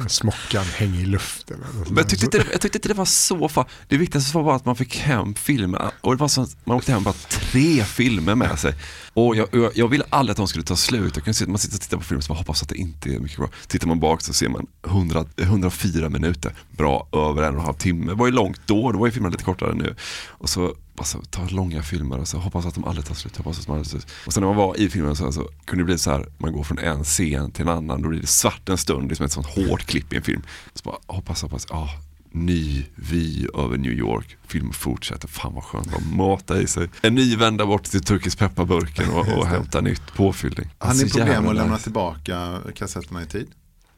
Smockan 0.09 0.65
hänger 0.65 1.01
i 1.01 1.07
luften. 1.07 1.65
Men 1.87 1.97
jag 1.97 2.09
tyckte, 2.09 2.25
inte, 2.25 2.45
jag 2.53 2.61
tyckte 2.61 2.79
inte 2.79 2.89
det 2.89 2.95
var 2.95 3.05
så 3.05 3.49
fan. 3.49 3.65
Det 3.89 3.97
viktigaste 3.97 4.37
var 4.37 4.45
bara 4.45 4.57
att 4.57 4.65
man 4.65 4.77
fick 4.77 4.97
hem 4.97 5.35
filmer. 5.35 5.91
Och 6.01 6.17
det 6.17 6.21
var 6.21 6.29
så 6.29 6.47
man 6.65 6.77
åkte 6.77 6.93
hem 6.93 7.03
bara 7.03 7.15
tre 7.29 7.85
filmer 7.85 8.35
med 8.35 8.59
sig. 8.59 8.75
Och 9.13 9.37
jag, 9.37 9.49
jag, 9.53 9.73
jag 9.75 9.89
ville 9.89 10.05
aldrig 10.11 10.33
att 10.33 10.37
de 10.37 10.49
skulle 10.49 10.65
ta 10.65 10.77
slut. 10.77 11.17
Jag 11.17 11.25
kan 11.25 11.35
se 11.35 11.45
att 11.45 11.51
man 11.51 11.59
sitter 11.59 11.77
och 11.77 11.81
tittar 11.81 11.97
på 11.97 12.05
film 12.07 12.23
så 12.23 12.33
man 12.33 12.39
hoppas 12.39 12.63
att 12.63 12.69
det 12.69 12.77
inte 12.77 13.15
är 13.15 13.19
mycket 13.19 13.39
bra. 13.39 13.49
Tittar 13.67 13.89
man 13.89 14.01
bak 14.01 14.23
så 14.23 14.33
ser 14.33 14.49
man 14.49 14.67
100, 14.87 15.25
104 15.37 16.09
minuter. 16.09 16.53
Bra, 16.71 17.09
över 17.13 17.43
en 17.43 17.55
och 17.55 17.61
en 17.61 17.67
halv 17.67 17.75
timme. 17.75 18.07
Det 18.07 18.15
var 18.15 18.27
ju 18.27 18.33
långt 18.33 18.61
då, 18.67 18.93
då 18.93 18.99
var 18.99 19.07
ju 19.07 19.13
filmerna 19.13 19.33
lite 19.33 19.45
kortare 19.45 19.75
nu. 19.75 19.95
Och 20.29 20.49
så 20.49 20.75
alltså, 20.97 21.23
ta 21.31 21.45
långa 21.49 21.83
filmer 21.83 22.19
och 22.19 22.29
så 22.29 22.39
hoppas 22.39 22.67
att 22.67 22.75
de 22.75 22.85
aldrig 22.85 23.07
tar 23.07 23.15
slut. 23.15 23.37
Hoppas 23.37 23.59
att 23.59 23.67
de 23.67 23.73
aldrig 23.73 23.85
tar 23.87 23.91
slut. 23.91 24.07
Och 24.27 24.33
sen 24.33 24.41
när 24.41 24.49
man 24.49 24.57
var 24.57 24.81
i 24.81 24.89
filmen 24.89 25.17
så, 25.17 25.33
så 25.33 25.49
kunde 25.65 25.83
det 25.83 25.87
bli 25.87 25.99
så 25.99 26.11
här, 26.11 26.27
man 26.39 26.53
går 26.53 26.63
från 26.63 26.79
en 26.79 27.05
scen 27.05 27.51
till 27.51 27.63
en 27.63 27.69
annan, 27.69 28.03
då 28.03 28.09
blir 28.09 28.21
det 28.21 28.27
svart 28.27 28.69
en 28.69 28.79
stund, 28.79 29.09
det 29.09 29.13
är 29.13 29.17
som 29.17 29.27
ett 29.27 29.33
sånt 29.33 29.47
hårt 29.47 29.85
klipp 29.85 30.13
i 30.13 30.17
en 30.17 30.23
film. 30.23 30.43
Så 30.75 30.83
bara 30.85 30.97
hoppas, 31.07 31.43
hoppas, 31.43 31.67
ja, 31.71 31.91
ny 32.37 32.87
vy 32.95 33.47
över 33.55 33.77
New 33.77 33.93
York, 33.93 34.37
film 34.47 34.73
fortsätter, 34.73 35.29
fan 35.29 35.55
vad 35.55 35.65
skönt, 35.65 35.91
bara 35.91 36.01
mata 36.01 36.61
i 36.61 36.67
sig. 36.67 36.91
En 37.03 37.15
ny 37.15 37.37
vända 37.37 37.67
bort 37.67 37.85
till 37.85 38.03
turkisk 38.03 38.39
pepparburken 38.39 39.11
och, 39.11 39.39
och 39.39 39.47
hämta 39.47 39.81
nytt 39.81 40.15
påfyllning. 40.15 40.71
Har 40.79 40.95
ni 40.95 41.11
problem 41.11 41.49
att 41.49 41.55
lämna 41.55 41.79
tillbaka 41.79 42.59
kassetterna 42.75 43.23
i 43.23 43.27
tid? 43.27 43.49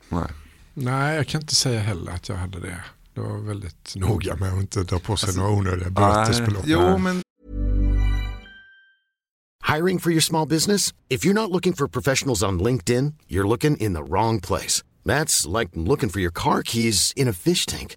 Nej. 0.09 0.29
Nej, 0.75 1.17
jag 1.17 1.27
kan 1.27 1.41
inte 1.41 1.55
säga 1.55 1.81
heller 1.81 2.13
att 2.13 2.29
jag 2.29 2.37
hade 2.37 2.61
det. 2.61 2.81
Det 3.15 3.21
var 3.21 3.39
väldigt 3.39 3.95
noga 3.97 4.37
med 4.37 4.53
att 4.53 4.61
inte 4.61 4.83
dra 4.83 4.99
på 4.99 5.17
sig 5.17 5.37
några 5.37 5.51
onödiga 5.51 5.91
bötesbelopp. 5.91 6.63
Jo, 6.67 6.99
men 6.99 7.23
Hiring 9.77 9.99
for 9.99 10.11
your 10.11 10.23
small 10.23 10.47
business? 10.47 10.95
If 11.11 11.27
you're 11.27 11.35
not 11.35 11.51
looking 11.51 11.75
for 11.75 11.89
professionals 11.89 12.43
on 12.43 12.63
LinkedIn, 12.63 13.15
you're 13.29 13.47
looking 13.47 13.77
in 13.77 13.93
the 13.93 14.03
wrong 14.03 14.41
place. 14.41 14.83
That's 15.05 15.47
like 15.47 15.69
looking 15.75 16.09
for 16.09 16.21
your 16.21 16.31
car 16.31 16.63
keys 16.63 17.13
in 17.17 17.29
a 17.29 17.33
fish 17.33 17.67
tank. 17.67 17.97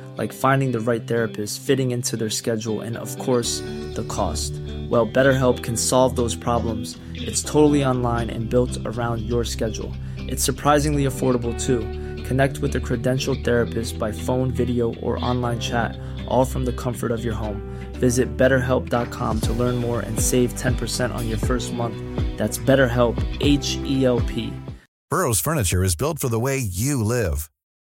like 0.17 0.33
finding 0.33 0.71
the 0.71 0.79
right 0.79 1.07
therapist, 1.07 1.61
fitting 1.61 1.91
into 1.91 2.17
their 2.17 2.29
schedule, 2.29 2.81
and 2.81 2.97
of 2.97 3.17
course, 3.17 3.61
the 3.95 4.05
cost. 4.09 4.53
Well, 4.89 5.07
BetterHelp 5.07 5.63
can 5.63 5.77
solve 5.77 6.15
those 6.15 6.35
problems. 6.35 6.97
It's 7.15 7.41
totally 7.41 7.83
online 7.83 8.29
and 8.29 8.49
built 8.49 8.77
around 8.85 9.21
your 9.21 9.43
schedule. 9.43 9.91
It's 10.17 10.43
surprisingly 10.43 11.05
affordable 11.05 11.59
too. 11.59 11.79
Connect 12.25 12.59
with 12.59 12.75
a 12.75 12.79
credentialed 12.79 13.43
therapist 13.43 13.97
by 13.97 14.11
phone, 14.11 14.51
video, 14.51 14.93
or 14.95 15.23
online 15.23 15.59
chat, 15.59 15.97
all 16.27 16.45
from 16.45 16.65
the 16.65 16.73
comfort 16.73 17.11
of 17.11 17.23
your 17.23 17.33
home. 17.33 17.61
Visit 17.93 18.37
betterhelp.com 18.37 19.41
to 19.41 19.53
learn 19.53 19.75
more 19.77 19.99
and 20.01 20.19
save 20.19 20.53
10% 20.53 21.13
on 21.13 21.27
your 21.27 21.37
first 21.37 21.73
month. 21.73 21.97
That's 22.37 22.57
BetterHelp, 22.57 23.17
H 23.41 23.77
E 23.83 24.05
L 24.05 24.19
P. 24.21 24.53
Burrow's 25.09 25.41
furniture 25.41 25.83
is 25.83 25.95
built 25.95 26.19
for 26.19 26.29
the 26.29 26.39
way 26.39 26.57
you 26.57 27.03
live. 27.03 27.49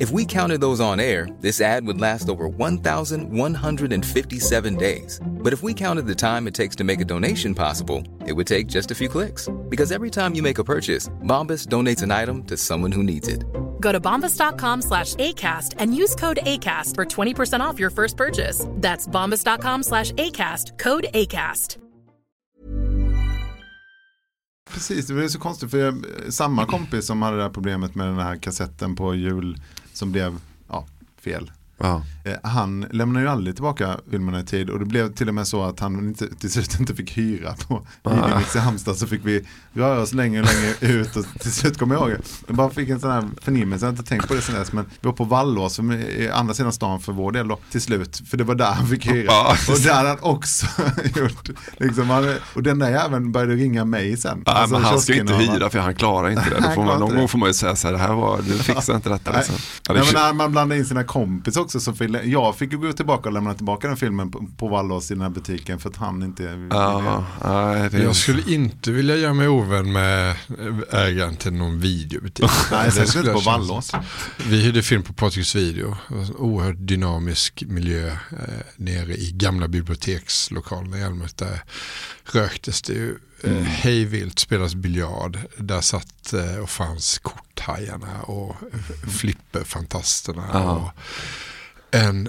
If 0.00 0.10
we 0.10 0.24
counted 0.24 0.60
those 0.62 0.80
on 0.80 0.98
air, 0.98 1.28
this 1.40 1.60
ad 1.60 1.86
would 1.86 2.00
last 2.00 2.30
over 2.30 2.48
1,157 2.48 4.76
days. 4.76 5.20
But 5.22 5.52
if 5.52 5.62
we 5.62 5.74
counted 5.74 6.06
the 6.06 6.14
time 6.14 6.48
it 6.48 6.54
takes 6.54 6.74
to 6.76 6.84
make 6.84 7.02
a 7.02 7.04
donation 7.04 7.54
possible, 7.54 8.02
it 8.26 8.32
would 8.32 8.46
take 8.46 8.66
just 8.66 8.90
a 8.90 8.94
few 8.94 9.10
clicks. 9.10 9.50
Because 9.68 9.92
every 9.92 10.08
time 10.08 10.34
you 10.34 10.42
make 10.42 10.58
a 10.58 10.64
purchase, 10.64 11.10
Bombas 11.26 11.66
donates 11.66 12.02
an 12.02 12.12
item 12.12 12.44
to 12.44 12.56
someone 12.56 12.92
who 12.92 13.02
needs 13.02 13.28
it. 13.28 13.44
Go 13.78 13.92
to 13.92 14.00
bombas.com 14.00 14.80
slash 14.80 15.16
ACAST 15.16 15.74
and 15.76 15.94
use 15.94 16.14
code 16.14 16.38
ACAST 16.44 16.94
for 16.94 17.04
20% 17.04 17.60
off 17.60 17.78
your 17.78 17.90
first 17.90 18.16
purchase. 18.16 18.64
That's 18.76 19.06
bombas.com 19.06 19.82
slash 19.82 20.12
ACAST, 20.12 20.78
code 20.78 21.08
ACAST. 21.12 21.76
Precis, 24.70 25.06
det 25.06 25.14
var 25.14 25.28
så 25.28 25.38
konstigt 25.38 25.70
för 25.70 25.78
jag, 25.78 26.04
samma 26.32 26.66
kompis 26.66 27.06
som 27.06 27.22
hade 27.22 27.36
det 27.36 27.42
här 27.42 27.50
problemet 27.50 27.94
med 27.94 28.06
den 28.06 28.18
här 28.18 28.36
kassetten 28.36 28.96
på 28.96 29.14
jul 29.14 29.58
som 30.00 30.12
blev 30.12 30.40
ja, 30.68 30.86
fel. 31.16 31.50
Ja. 31.82 32.02
Eh, 32.24 32.32
Han 32.50 32.86
lämnade 32.90 33.24
ju 33.24 33.30
aldrig 33.30 33.56
tillbaka 33.56 33.96
filmerna 34.10 34.40
i 34.40 34.44
tid 34.44 34.70
och 34.70 34.78
det 34.78 34.84
blev 34.84 35.12
till 35.12 35.28
och 35.28 35.34
med 35.34 35.46
så 35.46 35.64
att 35.64 35.80
han 35.80 35.98
inte, 35.98 36.36
till 36.36 36.50
slut 36.52 36.80
inte 36.80 36.94
fick 36.94 37.18
hyra 37.18 37.54
på 37.68 37.86
Videomix 38.04 38.56
i 38.56 38.58
Halmstad 38.58 38.96
så 38.96 39.06
fick 39.06 39.20
vi 39.24 39.46
röra 39.72 40.00
oss 40.00 40.12
längre 40.12 40.40
och 40.42 40.46
längre 40.54 40.98
ut 40.98 41.16
och 41.16 41.24
till 41.40 41.52
slut 41.52 41.78
kommer 41.78 41.94
jag 41.94 42.08
ihåg 42.10 42.18
Jag 42.46 42.56
bara 42.56 42.70
fick 42.70 42.88
en 42.88 43.00
sån 43.00 43.10
här 43.10 43.28
förnimmelse, 43.42 43.84
jag 43.86 43.92
har 43.92 43.98
inte 43.98 44.08
tänkt 44.08 44.28
på 44.28 44.34
det 44.34 44.42
sen 44.42 44.54
dess 44.54 44.72
men 44.72 44.84
vi 44.84 45.06
var 45.06 45.12
på 45.12 45.24
Vallås 45.24 45.74
som 45.74 45.90
är 45.90 46.32
andra 46.32 46.54
sidan 46.54 46.72
stan 46.72 47.00
för 47.00 47.12
vår 47.12 47.32
del 47.32 47.48
då 47.48 47.58
till 47.70 47.80
slut 47.80 48.22
för 48.30 48.36
det 48.36 48.44
var 48.44 48.54
där 48.54 48.72
han 48.72 48.86
fick 48.86 49.06
hyra 49.06 49.32
och 49.68 49.80
där 49.84 50.04
han 50.08 50.18
också 50.20 50.66
gjort 51.16 51.48
liksom, 51.76 52.10
han, 52.10 52.34
och 52.54 52.62
den 52.62 52.78
där 52.78 52.90
jäveln 52.90 53.32
började 53.32 53.54
ringa 53.54 53.84
mig 53.84 54.16
sen 54.16 54.42
Ja, 54.46 54.52
Alltså, 54.52 54.74
men 54.74 54.84
han 54.84 55.00
ska 55.00 55.14
inte 55.14 55.34
hyra 55.34 55.70
för 55.70 55.78
han 55.78 55.94
klarar 55.94 56.30
inte 56.30 56.50
det. 56.50 56.56
Då 56.60 56.70
får 56.74 56.84
man, 56.84 57.00
någon 57.00 57.16
gång 57.16 57.28
får 57.28 57.38
man 57.38 57.48
ju 57.48 57.54
säga 57.54 57.76
så 57.76 57.86
här, 57.88 57.92
det 57.92 58.00
här 58.00 58.14
var, 58.14 58.40
du 58.42 58.58
fixar 58.58 58.94
inte 58.96 59.08
detta. 59.08 59.36
Liksom. 59.36 59.54
Ja, 59.88 59.94
det 59.94 60.00
Nej, 60.00 60.10
men 60.14 60.22
när 60.22 60.32
man 60.32 60.52
blandar 60.52 60.76
in 60.76 60.84
sina 60.84 61.04
kompis 61.04 61.56
också 61.56 61.69
så 61.78 61.92
fick, 61.94 62.10
jag 62.24 62.56
fick 62.56 62.72
ju 62.72 62.78
gå 62.78 62.92
tillbaka 62.92 63.28
och 63.28 63.32
lämna 63.32 63.54
tillbaka 63.54 63.88
den 63.88 63.96
filmen 63.96 64.30
på, 64.30 64.46
på 64.56 64.68
Vallås 64.68 65.10
i 65.10 65.14
den 65.14 65.22
här 65.22 65.30
butiken 65.30 65.78
för 65.78 65.90
att 65.90 65.96
han 65.96 66.22
inte 66.22 66.42
Ja, 66.70 67.24
är- 67.40 68.00
Jag 68.02 68.16
skulle 68.16 68.42
inte 68.52 68.90
vilja 68.90 69.16
göra 69.16 69.34
mig 69.34 69.48
ovän 69.48 69.92
med 69.92 70.36
ägaren 70.92 71.36
till 71.36 71.52
någon 71.52 71.80
videobutik. 71.80 72.46
Nej, 72.70 72.84
Det 72.84 72.90
särskilt 72.92 73.08
skulle 73.10 73.32
inte 73.32 73.44
på 73.68 73.82
som- 73.82 74.02
Vi 74.48 74.62
hyrde 74.62 74.82
film 74.82 75.02
på 75.02 75.12
Patriks 75.12 75.54
video. 75.54 75.96
Oerhört 76.38 76.76
dynamisk 76.78 77.62
miljö 77.66 78.08
eh, 78.08 78.16
nere 78.76 79.14
i 79.14 79.30
gamla 79.34 79.68
bibliotekslokalen 79.68 80.94
i 80.94 81.00
Älmhult. 81.02 81.36
Där 81.36 81.62
röktes 82.32 82.82
det 82.82 82.92
ju 82.92 83.10
eh, 83.10 83.16
Mm. 83.50 83.64
hejvilt, 83.64 84.38
spelades 84.38 84.74
biljard. 84.74 85.38
Där 85.56 85.80
satt 85.80 86.32
eh, 86.32 86.56
och 86.62 86.70
fanns 86.70 87.18
korthajarna 87.18 88.22
och 88.22 88.50
eh, 88.72 89.08
flipperfantasterna. 89.10 90.44
Ja. 90.52 90.70
Och 90.70 90.90
en 91.90 92.28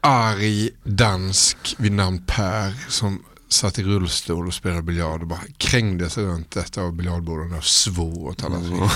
arg 0.00 0.70
dansk 0.84 1.74
vid 1.78 1.92
namn 1.92 2.22
Per 2.26 2.74
som 2.88 3.24
satt 3.48 3.78
i 3.78 3.82
rullstol 3.82 4.46
och 4.46 4.54
spelade 4.54 4.82
biljard 4.82 5.22
och 5.22 5.28
bara 5.28 5.40
krängdes 5.58 6.18
runt 6.18 6.56
ett 6.56 6.78
av 6.78 6.92
biljardborden 6.92 7.58
och 7.58 7.64
svor 7.64 8.28
åt 8.28 8.44
alla. 8.44 8.56
Mm. 8.56 8.88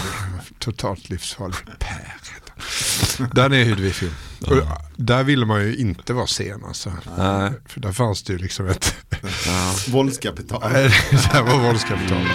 Totalt 0.59 1.09
livsfarlig. 1.09 1.57
Per. 1.79 2.17
Där 3.35 3.49
nere 3.49 3.65
hyrde 3.65 3.83
vi 3.83 3.93
film. 3.93 4.15
Och 4.41 4.57
där 4.97 5.25
ville 5.25 5.47
man 5.47 5.61
ju 5.61 5.77
inte 5.77 6.13
vara 6.13 6.27
sen 6.27 6.65
alltså. 6.65 6.93
Nej. 7.19 7.53
För 7.67 7.81
där 7.81 7.93
fanns 7.93 8.23
det 8.23 8.33
ju 8.33 8.39
liksom 8.39 8.69
ett... 8.69 8.97
Våldskapital. 9.89 10.63
Nej, 10.73 10.91
där 11.33 11.43
var 11.43 11.59
våldskapital. 11.59 12.27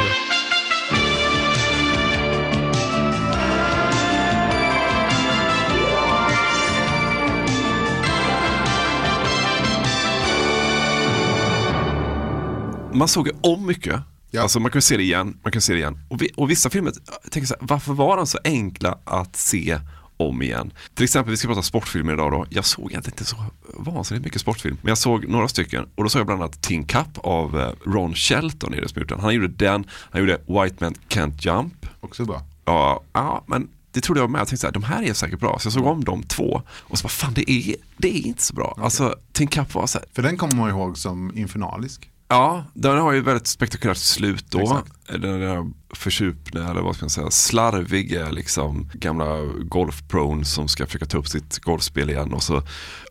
Man 12.93 13.08
såg 13.08 13.27
ju 13.27 13.34
om 13.41 13.65
mycket. 13.65 14.01
Alltså 14.38 14.60
man 14.60 14.71
kan 14.71 14.82
se 14.82 14.97
det 14.97 15.04
igen, 15.04 15.38
man 15.43 15.51
kan 15.51 15.62
se 15.62 15.73
det 15.73 15.80
igen. 15.80 15.99
Och, 16.10 16.21
vi, 16.21 16.30
och 16.36 16.49
vissa 16.49 16.69
filmer, 16.69 16.93
jag 17.23 17.32
tänker 17.32 17.47
så 17.47 17.56
här, 17.60 17.67
varför 17.67 17.93
var 17.93 18.17
de 18.17 18.27
så 18.27 18.39
enkla 18.43 18.97
att 19.04 19.36
se 19.36 19.80
om 20.17 20.41
igen? 20.41 20.73
Till 20.93 21.04
exempel, 21.04 21.32
vi 21.32 21.38
ska 21.38 21.47
prata 21.47 21.62
sportfilmer 21.62 22.13
idag 22.13 22.32
då. 22.32 22.45
Jag 22.49 22.65
såg 22.65 22.91
egentligen 22.91 23.13
inte 23.13 23.25
så 23.25 23.36
vansinnigt 23.73 24.25
mycket 24.25 24.41
sportfilm, 24.41 24.77
men 24.82 24.89
jag 24.89 24.97
såg 24.97 25.27
några 25.27 25.47
stycken. 25.47 25.88
Och 25.95 26.04
då 26.04 26.10
såg 26.10 26.19
jag 26.19 26.25
bland 26.25 26.41
annat 26.41 26.62
Tin 26.62 26.84
Cup 26.84 27.17
av 27.17 27.60
eh, 27.60 27.71
Ron 27.86 28.15
Shelton 28.15 28.73
gjort 28.73 29.10
den. 29.10 29.19
Han 29.19 29.36
gjorde 29.36 29.47
den, 29.47 29.86
han 30.12 30.21
gjorde 30.21 30.38
White 30.38 30.75
Man 30.80 30.95
Can't 31.10 31.36
Jump. 31.39 31.86
Också 31.99 32.25
bra. 32.25 32.41
Ja, 32.65 33.04
ja 33.13 33.43
men 33.47 33.69
det 33.91 34.01
trodde 34.01 34.21
jag 34.21 34.30
med. 34.30 34.41
Jag 34.41 34.47
tänkte 34.47 34.62
så 34.62 34.67
här, 34.67 34.73
de 34.73 34.84
här 34.84 35.04
är 35.04 35.13
säkert 35.13 35.39
bra. 35.39 35.60
Så 35.60 35.65
jag 35.65 35.73
såg 35.73 35.86
om 35.86 36.04
de 36.04 36.23
två. 36.23 36.62
Och 36.69 36.97
så 36.97 37.04
bara, 37.04 37.10
fan 37.10 37.34
det 37.34 37.51
är, 37.51 37.75
det 37.97 38.17
är 38.17 38.27
inte 38.27 38.43
så 38.43 38.54
bra. 38.54 38.77
Alltså, 38.82 39.15
Tin 39.32 39.47
Cup 39.47 39.73
var 39.73 39.88
så 39.88 39.99
här, 39.99 40.08
För 40.13 40.21
den 40.21 40.38
kommer 40.38 40.56
man 40.56 40.69
ihåg 40.69 40.97
som 40.97 41.38
infernalisk. 41.38 42.11
Ja, 42.32 42.65
den 42.74 42.98
har 42.98 43.12
ju 43.12 43.22
väldigt 43.22 43.48
spektakulärt 43.48 43.98
slut 43.98 44.52
då. 44.52 44.60
Exakt. 44.62 44.91
Den 45.08 45.22
där 45.22 45.72
försupna, 45.93 46.69
eller 46.71 46.82
vad 46.82 46.95
ska 46.95 47.04
man 47.06 47.10
säga, 47.10 47.32
slarviga 47.32 48.30
liksom 48.30 48.89
gamla 48.93 49.38
golfpron 49.63 50.45
som 50.45 50.67
ska 50.67 50.86
försöka 50.86 51.06
ta 51.06 51.17
upp 51.17 51.27
sitt 51.27 51.60
golfspel 51.60 52.10
igen. 52.10 52.34
Och 52.34 52.43
så, 52.43 52.54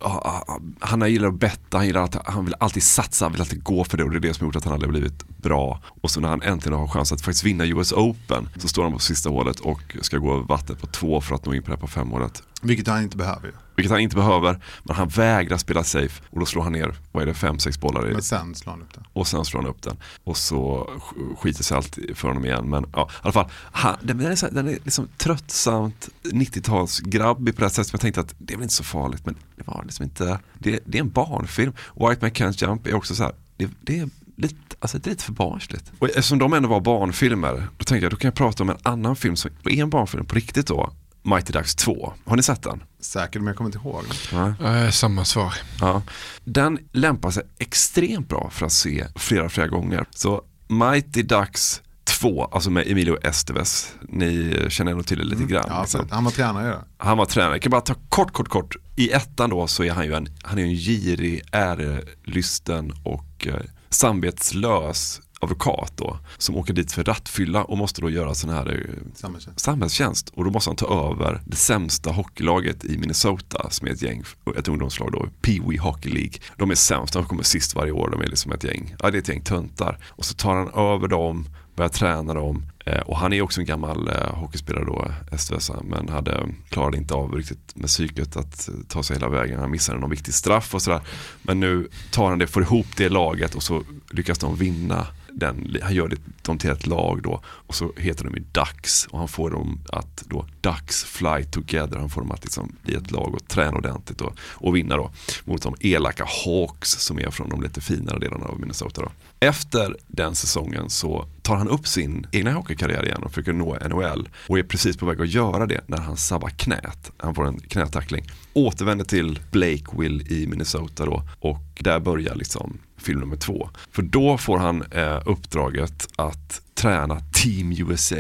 ja, 0.01 0.43
ja, 0.49 0.61
han 0.81 1.11
gillar 1.13 1.29
att 1.29 1.35
betta, 1.41 1.77
han, 1.79 1.87
gillar 1.87 2.03
att, 2.03 2.27
han 2.27 2.45
vill 2.45 2.55
alltid 2.61 2.83
satsa, 2.83 3.25
han 3.25 3.33
vill 3.33 3.41
alltid 3.41 3.63
gå 3.63 3.85
för 3.85 3.97
det 3.97 4.05
och 4.05 4.11
det 4.11 4.17
är 4.17 4.21
det 4.21 4.35
som 4.35 4.45
har 4.45 4.49
gjort 4.49 4.57
att 4.57 4.65
han 4.65 4.73
aldrig 4.73 4.91
blivit 4.91 5.29
bra. 5.29 5.83
Och 6.03 6.11
så 6.11 6.21
när 6.21 6.29
han 6.29 6.43
äntligen 6.43 6.79
har 6.79 6.89
chans 6.89 7.13
att 7.13 7.21
faktiskt 7.21 7.45
vinna 7.45 7.65
US 7.67 7.93
Open 7.93 8.49
så 8.57 8.69
står 8.69 8.83
han 8.83 8.93
på 8.93 8.99
sista 8.99 9.31
hålet 9.31 9.61
och 9.61 9.97
ska 10.01 10.17
gå 10.19 10.35
över 10.35 10.45
vattnet 10.45 10.81
på 10.81 10.87
två 10.87 11.21
för 11.21 11.35
att 11.35 11.47
nå 11.47 11.55
in 11.55 11.63
på 11.63 11.67
det 11.71 11.77
här 11.77 11.81
på 11.81 11.87
fem 11.87 12.09
hålet. 12.11 12.43
Vilket 12.63 12.87
han 12.89 13.03
inte 13.03 13.17
behöver. 13.17 13.53
Vilket 13.77 13.91
han 13.91 14.01
inte 14.01 14.17
behöver, 14.17 14.65
men 14.85 14.97
han 14.97 15.09
vägrar 15.09 15.57
spela 15.57 15.85
safe 15.85 16.23
och 16.31 16.41
då 16.41 16.47
slår 16.47 16.63
han 16.63 16.73
ner, 16.73 16.95
vad 17.13 17.23
är 17.23 17.27
det, 17.27 17.35
fem, 17.35 17.59
sex 17.59 17.81
bollar 17.81 18.09
i 18.11 18.13
Men 18.13 18.23
sen 18.23 18.55
slår 18.55 18.73
han 18.73 18.83
upp 18.83 18.93
den. 18.95 19.05
och 19.13 19.27
sen 19.27 19.45
slår 19.45 19.61
han 19.63 19.71
upp 19.71 19.83
den. 19.83 19.97
Och 20.25 20.37
så 20.37 20.91
sk- 21.01 21.37
skiter 21.37 21.65
sig 21.65 21.77
allt 21.77 21.99
för 22.15 22.29
honom 22.29 22.45
igen. 22.45 22.70
Men 22.71 22.87
ja, 22.93 23.09
i 23.13 23.17
alla 23.23 23.33
fall, 23.33 23.51
han, 23.73 23.97
den, 24.03 24.21
är, 24.21 24.35
så, 24.35 24.49
den 24.49 24.69
är 24.69 24.79
liksom 24.85 25.09
tröttsamt 25.17 26.09
90-talsgrabbig 26.23 27.53
på 27.53 27.61
det 27.61 27.71
sättet. 27.71 27.87
som 27.87 27.97
Jag 27.97 28.01
tänkte 28.01 28.21
att 28.21 28.35
det 28.39 28.55
är 28.55 28.57
väl 28.57 28.63
inte 28.63 28.75
så 28.75 28.85
farligt. 28.85 29.27
Men 29.27 29.37
det 29.57 29.63
var 29.67 29.83
liksom 29.85 30.05
inte, 30.05 30.39
det, 30.59 30.81
det 30.85 30.99
är 30.99 31.03
en 31.03 31.11
barnfilm. 31.11 31.73
White 31.95 32.19
Man 32.21 32.31
Can't 32.31 32.65
Jump 32.65 32.87
är 32.87 32.95
också 32.95 33.15
så 33.15 33.23
här, 33.23 33.33
det, 33.57 33.69
det 33.81 33.99
är 33.99 34.09
lite, 34.37 34.57
alltså 34.79 34.99
det 34.99 35.09
är 35.09 35.11
lite 35.11 35.25
för 35.25 35.33
barnsligt. 35.33 35.93
Och 35.99 36.09
eftersom 36.09 36.39
de 36.39 36.53
ändå 36.53 36.69
var 36.69 36.81
barnfilmer, 36.81 37.69
då 37.77 37.85
tänker 37.85 38.03
jag, 38.03 38.13
då 38.13 38.17
kan 38.17 38.29
jag 38.29 38.35
prata 38.35 38.63
om 38.63 38.71
en 38.71 38.79
annan 38.83 39.17
film 39.17 39.37
som 39.37 39.51
är 39.65 39.83
en 39.83 39.91
barnfilm 39.91 40.27
på 40.27 40.35
riktigt 40.35 40.67
då. 40.67 40.93
Mighty 41.23 41.53
Ducks 41.53 41.75
2. 41.75 42.13
Har 42.25 42.37
ni 42.37 42.43
sett 42.43 42.63
den? 42.63 42.83
Säkert, 43.01 43.35
men 43.35 43.47
jag 43.47 43.57
kommer 43.57 43.69
inte 43.69 43.79
ihåg. 43.79 44.05
Nej. 44.33 44.85
Eh, 44.85 44.91
samma 44.91 45.25
svar. 45.25 45.55
Ja. 45.81 46.03
Den 46.45 46.79
lämpar 46.93 47.31
sig 47.31 47.43
extremt 47.59 48.29
bra 48.29 48.51
för 48.51 48.67
att 48.67 48.73
se 48.73 49.07
flera, 49.17 49.49
flera 49.49 49.69
gånger. 49.69 50.05
Så 50.11 50.43
Mighty 50.69 51.23
Ducks 51.23 51.83
2, 52.21 52.45
alltså 52.45 52.71
med 52.71 52.91
Emilio 52.91 53.17
Estevez, 53.23 53.93
ni 54.09 54.57
känner 54.69 54.95
nog 54.95 55.07
till 55.07 55.19
det 55.19 55.25
lite 55.25 55.45
grann. 55.45 55.65
Ja, 55.69 55.81
liksom. 55.81 56.09
han 56.11 56.25
var 56.25 56.31
tränare 56.31 56.69
det. 56.69 56.79
Han 56.99 57.19
var 57.19 57.27
tränare, 57.27 57.55
jag 57.55 57.63
kan 57.63 57.71
bara 57.71 57.81
ta 57.81 57.95
kort, 58.09 58.33
kort, 58.33 58.49
kort. 58.49 58.77
I 58.97 59.11
ettan 59.11 59.51
då 59.51 59.67
så 59.67 59.85
är 59.85 59.93
han 59.93 60.05
ju 60.05 60.15
en, 60.15 60.29
han 60.43 60.59
är 60.59 60.63
en 60.63 60.75
girig, 60.75 61.43
ärelysten 61.53 62.93
och 63.05 63.47
eh, 63.47 63.55
samvetslös 63.89 65.21
advokat 65.41 65.93
då, 65.97 66.19
som 66.39 66.57
åker 66.57 66.75
dit 66.75 66.93
för 66.93 67.05
rattfylla 67.05 67.65
och 67.65 67.79
måste 67.79 68.01
då 68.01 68.11
göra 68.11 68.35
sån 68.35 68.51
här 68.51 68.67
eh, 68.73 69.15
Samhällstjänst. 69.15 69.61
samhällstjänst. 69.61 70.29
Och 70.29 70.45
då 70.45 70.51
måste 70.51 70.71
han 70.71 70.77
ta 70.77 71.11
över 71.11 71.41
det 71.47 71.57
sämsta 71.57 72.11
hockeylaget 72.11 72.85
i 72.85 72.99
Minnesota 72.99 73.71
som 73.71 73.89
är 73.89 73.93
ett 73.93 74.03
gäng, 74.03 74.23
ett 74.57 74.69
ungdomslag 74.69 75.13
då, 75.13 75.29
Pee 75.43 75.61
Wee 75.69 75.79
Hockey 75.79 76.09
League. 76.09 76.33
De 76.57 76.71
är 76.71 76.75
sämst, 76.75 77.13
de 77.13 77.25
kommer 77.25 77.43
sist 77.43 77.75
varje 77.75 77.93
år, 77.93 78.09
de 78.11 78.21
är 78.21 78.27
liksom 78.27 78.53
ett 78.53 78.65
gäng, 78.65 78.95
ja 78.99 79.11
det 79.11 79.19
är 79.19 79.23
ett 79.23 79.29
gäng 79.29 79.45
töntar. 79.45 79.99
Och 80.09 80.25
så 80.25 80.35
tar 80.35 80.55
han 80.57 80.69
över 80.69 81.09
dem, 81.09 81.49
började 81.81 81.95
träna 81.95 82.35
dem 82.35 82.63
eh, 82.87 83.01
och 83.01 83.17
han 83.17 83.33
är 83.33 83.43
också 83.43 83.61
en 83.61 83.67
gammal 83.67 84.09
eh, 84.09 84.35
hockeyspelare 84.35 84.85
då, 84.85 85.11
Estvesa, 85.33 85.83
men 85.85 86.09
hade, 86.09 86.49
klarade 86.69 86.97
inte 86.97 87.15
av 87.15 87.35
riktigt 87.35 87.77
med 87.77 87.87
psyket 87.87 88.37
att 88.37 88.69
ta 88.89 89.03
sig 89.03 89.17
hela 89.17 89.29
vägen. 89.29 89.61
Han 89.61 89.71
missade 89.71 89.99
någon 89.99 90.11
viktig 90.11 90.35
straff 90.35 90.75
och 90.75 90.83
sådär. 90.83 91.01
Men 91.43 91.61
nu 91.61 91.89
tar 92.11 92.29
han 92.29 92.39
det, 92.39 92.47
får 92.47 92.63
ihop 92.63 92.87
det 92.97 93.09
laget 93.09 93.55
och 93.55 93.63
så 93.63 93.83
lyckas 94.11 94.39
de 94.39 94.57
vinna 94.57 95.07
den, 95.33 95.77
han 95.83 95.95
gör 95.95 96.09
det, 96.09 96.17
dem 96.51 96.59
till 96.59 96.71
ett 96.71 96.87
lag 96.87 97.23
då 97.23 97.43
och 97.47 97.75
så 97.75 97.93
heter 97.97 98.25
de 98.25 98.35
ju 98.35 98.45
Ducks 98.53 99.07
och 99.07 99.19
han 99.19 99.29
får 99.29 99.51
dem 99.51 99.81
att 99.89 100.25
då 100.27 100.47
Ducks 100.61 101.05
fly 101.05 101.45
together, 101.45 101.99
han 101.99 102.11
får 102.11 102.21
dem 102.21 102.31
att 102.31 102.45
liksom 102.45 102.77
bli 102.83 102.95
ett 102.95 103.11
lag 103.11 103.35
och 103.35 103.49
träna 103.49 103.77
ordentligt 103.77 104.21
och, 104.21 104.33
och 104.41 104.77
vinna 104.77 104.97
då 104.97 105.11
mot 105.45 105.63
de 105.63 105.75
elaka 105.81 106.27
Hawks 106.45 106.91
som 106.91 107.19
är 107.19 107.31
från 107.31 107.49
de 107.49 107.63
lite 107.63 107.81
finare 107.81 108.19
delarna 108.19 108.47
av 108.47 108.61
Minnesota 108.61 109.03
då. 109.03 109.11
Efter 109.41 109.97
den 110.07 110.35
säsongen 110.35 110.91
så 110.91 111.27
tar 111.43 111.57
han 111.57 111.69
upp 111.69 111.87
sin 111.87 112.27
egna 112.33 112.53
hockeykarriär 112.53 113.05
igen 113.05 113.23
och 113.23 113.31
försöker 113.31 113.53
nå 113.53 113.79
NHL 113.89 114.29
och 114.49 114.59
är 114.59 114.63
precis 114.63 114.97
på 114.97 115.07
väg 115.07 115.21
att 115.21 115.29
göra 115.29 115.67
det 115.67 115.81
när 115.87 115.99
han 115.99 116.17
sabbar 116.17 116.49
knät. 116.49 117.11
Han 117.17 117.35
får 117.35 117.47
en 117.47 117.61
knätackling. 117.61 118.25
Återvänder 118.53 119.05
till 119.05 119.39
Blakeville 119.51 120.25
i 120.25 120.47
Minnesota 120.47 121.07
då 121.07 121.23
och 121.41 121.63
där 121.81 122.01
börjar 122.01 122.35
liksom 122.35 122.79
film 123.03 123.21
nummer 123.21 123.37
två. 123.37 123.71
För 123.93 124.03
då 124.03 124.39
får 124.39 124.59
han 124.59 124.83
eh, 124.83 125.19
uppdraget 125.27 126.09
att 126.17 126.61
träna 126.75 127.21
Team 127.33 127.73
USA 127.73 128.17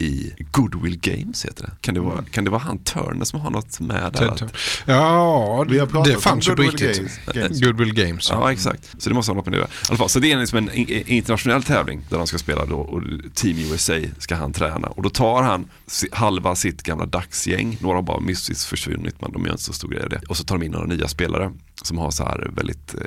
i 0.00 0.32
Goodwill 0.50 0.98
Games 1.00 1.44
heter 1.44 1.62
det. 1.64 1.72
Kan 1.80 1.94
det 1.94 2.00
vara, 2.00 2.24
kan 2.30 2.44
det 2.44 2.50
vara 2.50 2.60
han 2.60 2.78
Turner 2.78 3.24
som 3.24 3.40
har 3.40 3.50
något 3.50 3.80
med 3.80 4.12
där? 4.12 4.28
Att, 4.28 4.42
Ja, 4.86 5.64
Vi 5.68 5.78
har 5.78 5.86
pratat 5.86 6.04
det 6.04 6.16
om 6.16 6.22
fanns 6.22 6.48
ju 6.48 6.56
på 6.56 6.62
Goodwill 6.62 6.88
riktigt. 6.88 7.20
Games. 7.34 7.60
Goodwill 7.60 7.94
Games. 7.94 8.30
Ja 8.30 8.52
exakt, 8.52 8.94
så 9.02 9.08
det 9.08 9.14
måste 9.14 9.32
ha 9.32 9.36
något 9.36 9.46
med 9.46 9.68
det 9.90 9.96
fall, 9.96 10.08
så 10.08 10.18
det 10.18 10.32
är 10.32 10.38
liksom 10.38 10.58
en 10.58 10.70
internationell 11.08 11.62
tävling 11.62 12.00
där 12.08 12.18
de 12.18 12.26
ska 12.26 12.38
spela 12.38 12.66
då 12.66 12.76
och 12.76 13.02
Team 13.34 13.58
USA 13.58 13.94
ska 14.18 14.34
han 14.34 14.52
träna. 14.52 14.88
Och 14.88 15.02
då 15.02 15.10
tar 15.10 15.42
han 15.42 15.68
halva 16.12 16.56
sitt 16.56 16.82
gamla 16.82 17.06
dagsgäng, 17.06 17.78
några 17.80 17.96
har 17.96 18.02
bara 18.02 18.20
missis 18.20 18.64
försvunnit 18.64 19.20
men 19.20 19.32
de 19.32 19.44
gör 19.44 19.52
inte 19.52 19.62
så 19.62 19.72
stor 19.72 19.88
grej 19.88 20.02
av 20.02 20.08
det. 20.08 20.20
Och 20.28 20.36
så 20.36 20.44
tar 20.44 20.58
de 20.58 20.64
in 20.64 20.72
några 20.72 20.86
nya 20.86 21.08
spelare 21.08 21.52
som 21.82 21.98
har 21.98 22.10
så 22.10 22.24
här 22.24 22.50
väldigt 22.56 22.94
eh, 22.94 23.00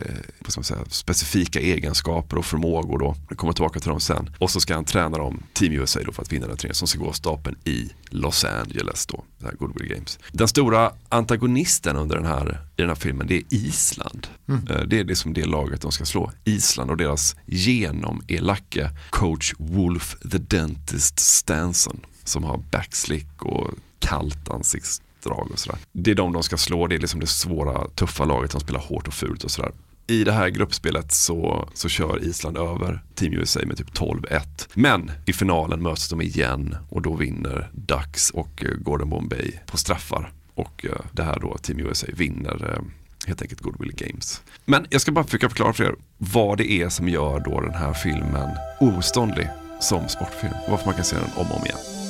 ska 0.47 0.59
man 0.59 0.63
säga, 0.63 0.79
specifika 0.89 1.59
egenskaper 1.59 2.37
och 2.37 2.45
förmågor 2.45 2.99
då. 2.99 3.15
Jag 3.29 3.37
kommer 3.37 3.53
tillbaka 3.53 3.79
till 3.79 3.89
dem 3.89 3.99
sen. 3.99 4.35
Och 4.39 4.51
så 4.51 4.59
ska 4.59 4.75
han 4.75 4.85
träna 4.85 5.17
dem, 5.17 5.43
Team 5.53 5.73
USA 5.73 5.99
då 6.05 6.11
för 6.11 6.21
att 6.21 6.31
vinna 6.31 6.47
den 6.47 6.57
turneringen 6.57 6.75
som 6.75 6.87
ska 6.87 6.99
gå 6.99 7.07
av 7.07 7.13
stapeln 7.13 7.57
i 7.63 7.89
Los 8.09 8.45
Angeles 8.45 9.05
då, 9.05 9.23
det 9.39 9.45
här 9.45 9.53
Goodwill 9.55 9.87
Games. 9.87 10.19
Den 10.31 10.47
stora 10.47 10.91
antagonisten 11.09 11.95
under 11.95 12.15
den 12.15 12.25
här, 12.25 12.61
i 12.75 12.81
den 12.81 12.87
här 12.87 12.95
filmen 12.95 13.27
det 13.27 13.35
är 13.35 13.43
Island. 13.49 14.27
Mm. 14.49 14.67
Eh, 14.67 14.81
Det 14.81 14.99
är 14.99 15.03
liksom 15.03 15.33
det 15.33 15.45
laget 15.45 15.81
de 15.81 15.91
ska 15.91 16.05
slå. 16.05 16.31
Island 16.43 16.91
och 16.91 16.97
deras 16.97 17.35
genomelake 17.45 18.89
coach 19.09 19.53
Wolf 19.57 20.15
the 20.31 20.37
Dentist 20.37 21.19
Stanson 21.19 21.99
som 22.23 22.43
har 22.43 22.57
backslick 22.71 23.41
och 23.41 23.71
kallt 23.99 24.49
ansiktsdrag 24.49 25.49
och 25.51 25.59
sådär. 25.59 25.79
Det 25.91 26.11
är 26.11 26.15
de 26.15 26.33
de 26.33 26.43
ska 26.43 26.57
slå, 26.57 26.87
det 26.87 26.95
är 26.95 26.99
liksom 26.99 27.19
det 27.19 27.27
svåra, 27.27 27.87
tuffa 27.87 28.25
laget 28.25 28.51
som 28.51 28.61
spelar 28.61 28.79
hårt 28.79 29.07
och 29.07 29.13
fult 29.13 29.43
och 29.43 29.51
sådär. 29.51 29.71
I 30.07 30.23
det 30.23 30.31
här 30.31 30.49
gruppspelet 30.49 31.11
så, 31.11 31.69
så 31.73 31.89
kör 31.89 32.23
Island 32.23 32.57
över 32.57 33.03
Team 33.15 33.33
USA 33.33 33.59
med 33.65 33.77
typ 33.77 33.93
12-1. 33.93 34.41
Men 34.73 35.11
i 35.25 35.33
finalen 35.33 35.81
möts 35.81 36.09
de 36.09 36.21
igen 36.21 36.75
och 36.89 37.01
då 37.01 37.15
vinner 37.15 37.69
Ducks 37.73 38.29
och 38.29 38.63
eh, 38.65 38.71
Gordon 38.71 39.09
Bombay 39.09 39.59
på 39.65 39.77
straffar. 39.77 40.31
Och 40.55 40.85
eh, 40.85 41.05
det 41.11 41.23
här 41.23 41.39
då, 41.39 41.57
Team 41.57 41.79
USA 41.79 42.07
vinner 42.13 42.73
eh, 42.73 42.83
helt 43.27 43.41
enkelt 43.41 43.61
Goodwill 43.61 43.95
Games. 43.95 44.41
Men 44.65 44.87
jag 44.89 45.01
ska 45.01 45.11
bara 45.11 45.25
försöka 45.25 45.49
förklara 45.49 45.73
för 45.73 45.83
er 45.83 45.95
vad 46.17 46.57
det 46.57 46.71
är 46.71 46.89
som 46.89 47.09
gör 47.09 47.39
då 47.39 47.61
den 47.61 47.73
här 47.73 47.93
filmen 47.93 48.49
oståndlig 48.79 49.49
som 49.81 50.07
sportfilm. 50.07 50.53
Varför 50.69 50.85
man 50.85 50.95
kan 50.95 51.03
se 51.03 51.15
den 51.15 51.29
om 51.35 51.51
och 51.51 51.57
om 51.57 51.65
igen. 51.65 52.02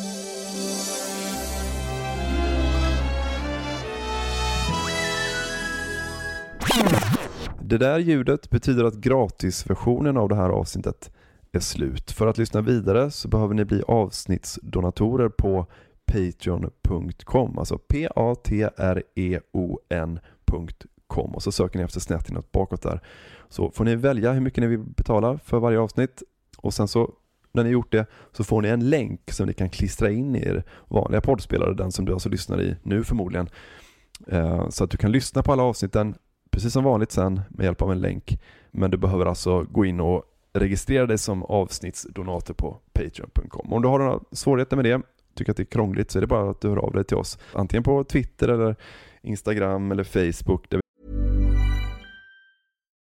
Det 7.74 7.78
där 7.80 8.00
ljudet 8.00 8.50
betyder 8.50 8.84
att 8.84 8.96
gratisversionen 8.96 10.18
av 10.18 10.30
det 10.30 10.36
här 10.36 10.50
avsnittet 10.50 11.12
är 11.52 11.60
slut. 11.60 12.12
För 12.12 12.28
att 12.28 12.38
lyssna 12.38 12.62
vidare 12.62 13.12
så 13.12 13.28
behöver 13.28 13.54
ni 13.54 13.66
bli 13.66 13.82
avsnittsdonatorer 13.88 15.30
på 15.30 15.66
patreon.com, 16.06 17.58
alltså 17.60 17.78
p-a-t-r-e-o-n.com 17.78 18.16
och 21.36 21.44
så 21.44 21.52
söker 21.52 21.80
ni 21.80 21.86
efter 21.86 22.00
snett 22.00 22.30
inåt 22.30 22.52
bakåt 22.52 22.82
där. 22.82 23.02
Så 23.50 23.72
får 23.72 23.86
ni 23.86 23.96
välja 23.96 24.32
hur 24.32 24.42
mycket 24.42 24.62
ni 24.62 24.68
vill 24.68 24.80
betala 24.80 25.38
för 25.38 25.60
varje 25.60 25.80
avsnitt 25.80 26.24
och 26.58 26.74
sen 26.74 26.88
så 26.88 27.14
när 27.52 27.64
ni 27.64 27.70
gjort 27.70 27.92
det 27.92 28.06
så 28.32 28.44
får 28.44 28.62
ni 28.62 28.68
en 28.68 28.90
länk 28.90 29.32
som 29.32 29.48
ni 29.48 29.54
kan 29.54 29.70
klistra 29.70 30.12
in 30.12 30.36
i 30.36 30.40
er 30.40 30.64
vanliga 30.88 31.22
poddspelare, 31.22 31.74
den 31.74 31.92
som 31.92 32.06
du 32.06 32.14
alltså 32.14 32.30
lyssnar 32.30 32.62
i 32.62 32.76
nu 32.84 33.04
förmodligen. 33.04 33.50
Eh, 34.28 34.70
så 34.70 34.84
att 34.84 34.92
du 34.92 34.98
kan 34.98 35.12
lyssna 35.12 35.44
på 35.44 35.52
alla 35.52 35.64
avsnitten 35.64 36.16
precis 36.54 36.74
som 36.74 36.84
vanligt 36.84 37.12
sen 37.12 37.42
med 37.50 37.64
hjälp 37.64 37.82
av 37.82 37.92
en 37.92 38.02
länk. 38.02 38.40
Men 38.72 38.92
du 38.92 38.98
behöver 38.98 39.26
alltså 39.26 39.64
gå 39.64 39.86
in 39.86 40.00
och 40.00 40.24
registrera 40.54 41.06
dig 41.06 41.18
som 41.18 41.44
avsnittsdonator 41.44 42.54
på 42.54 42.78
Patreon.com. 42.94 43.74
Om 43.74 43.82
du 43.82 43.88
har 43.88 44.00
några 44.00 44.20
svårigheter 44.32 44.76
med 44.76 44.86
det, 44.86 45.02
tycker 45.36 45.52
att 45.52 45.58
det 45.58 45.64
är 45.64 45.66
krångligt, 45.66 46.12
så 46.12 46.20
är 46.20 46.22
det 46.22 46.28
bara 46.28 46.50
att 46.50 46.62
du 46.62 46.70
hör 46.70 46.78
av 46.78 46.94
dig 46.94 47.04
till 47.04 47.18
oss. 47.18 47.40
Antingen 47.54 47.84
på 47.84 48.04
Twitter 48.04 48.48
eller 48.48 48.76
Instagram 49.22 49.92
eller 49.92 50.04
Facebook. 50.04 50.70
Där 50.70 50.83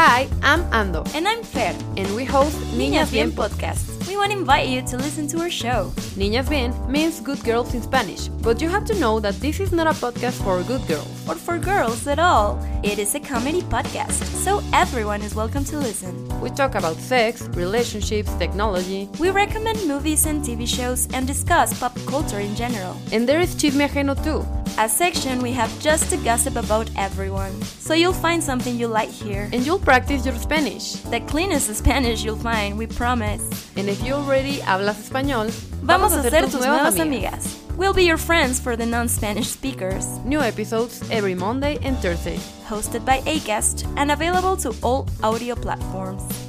Hi, 0.00 0.28
I'm 0.44 0.62
Ando. 0.70 1.04
And 1.12 1.26
I'm 1.26 1.42
Fer. 1.42 1.74
And 1.96 2.14
we 2.14 2.24
host 2.24 2.56
Niñas 2.78 3.10
Bien 3.10 3.32
podcast. 3.32 4.06
We 4.06 4.16
want 4.16 4.30
to 4.30 4.38
invite 4.38 4.68
you 4.68 4.80
to 4.82 4.96
listen 4.96 5.26
to 5.26 5.40
our 5.40 5.50
show. 5.50 5.90
Niñas 6.14 6.48
Bien 6.48 6.72
means 6.88 7.18
good 7.18 7.42
girls 7.42 7.74
in 7.74 7.82
Spanish, 7.82 8.28
but 8.28 8.62
you 8.62 8.68
have 8.68 8.84
to 8.84 8.94
know 9.00 9.18
that 9.18 9.34
this 9.40 9.58
is 9.58 9.72
not 9.72 9.88
a 9.88 9.90
podcast 9.90 10.40
for 10.44 10.62
good 10.62 10.86
girls. 10.86 11.08
Or 11.28 11.34
for 11.34 11.58
girls 11.58 12.06
at 12.06 12.20
all. 12.20 12.64
It 12.84 13.00
is 13.00 13.16
a 13.16 13.18
comedy 13.18 13.62
podcast, 13.62 14.22
so 14.44 14.62
everyone 14.72 15.20
is 15.20 15.34
welcome 15.34 15.64
to 15.64 15.78
listen. 15.78 16.14
We 16.40 16.50
talk 16.50 16.76
about 16.76 16.94
sex, 16.98 17.48
relationships, 17.56 18.32
technology. 18.34 19.08
We 19.18 19.30
recommend 19.30 19.84
movies 19.88 20.26
and 20.26 20.44
TV 20.44 20.68
shows 20.68 21.08
and 21.12 21.26
discuss 21.26 21.76
pop 21.76 21.98
culture 22.06 22.38
in 22.38 22.54
general. 22.54 22.96
And 23.10 23.28
there 23.28 23.40
is 23.40 23.56
Chisme 23.56 23.88
Ajeno 23.88 24.14
too. 24.22 24.46
A 24.80 24.88
section 24.88 25.42
we 25.42 25.50
have 25.54 25.76
just 25.80 26.08
to 26.10 26.16
gossip 26.18 26.54
about 26.54 26.88
everyone. 26.96 27.50
So 27.62 27.94
you'll 27.94 28.12
find 28.12 28.40
something 28.40 28.78
you 28.78 28.86
like 28.86 29.10
here. 29.10 29.50
And 29.52 29.66
you'll 29.66 29.80
practice 29.80 30.24
your 30.24 30.36
Spanish. 30.36 30.92
The 31.10 31.18
cleanest 31.22 31.74
Spanish 31.74 32.22
you'll 32.22 32.36
find, 32.36 32.78
we 32.78 32.86
promise. 32.86 33.42
And 33.76 33.88
if 33.88 34.00
you 34.04 34.14
already 34.14 34.58
hablas 34.58 35.10
español, 35.10 35.50
Vamos 35.82 36.12
a 36.12 36.22
ser 36.22 36.42
tus 36.42 36.64
nuevas 36.64 36.94
amigas. 36.94 37.56
We'll 37.76 37.92
be 37.92 38.04
your 38.04 38.18
friends 38.18 38.60
for 38.60 38.76
the 38.76 38.86
non-Spanish 38.86 39.48
speakers. 39.48 40.06
New 40.24 40.40
episodes 40.40 41.02
every 41.10 41.34
Monday 41.34 41.78
and 41.82 41.96
Thursday. 41.98 42.38
Hosted 42.68 43.04
by 43.04 43.18
Acast 43.22 43.84
and 43.96 44.12
available 44.12 44.56
to 44.58 44.72
all 44.84 45.08
audio 45.24 45.56
platforms. 45.56 46.47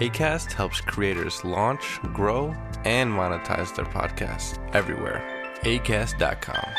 ACAST 0.00 0.52
helps 0.52 0.80
creators 0.80 1.44
launch, 1.44 2.00
grow, 2.14 2.54
and 2.84 3.10
monetize 3.10 3.74
their 3.76 3.86
podcasts 3.86 4.58
everywhere. 4.74 5.22
ACAST.com. 5.62 6.70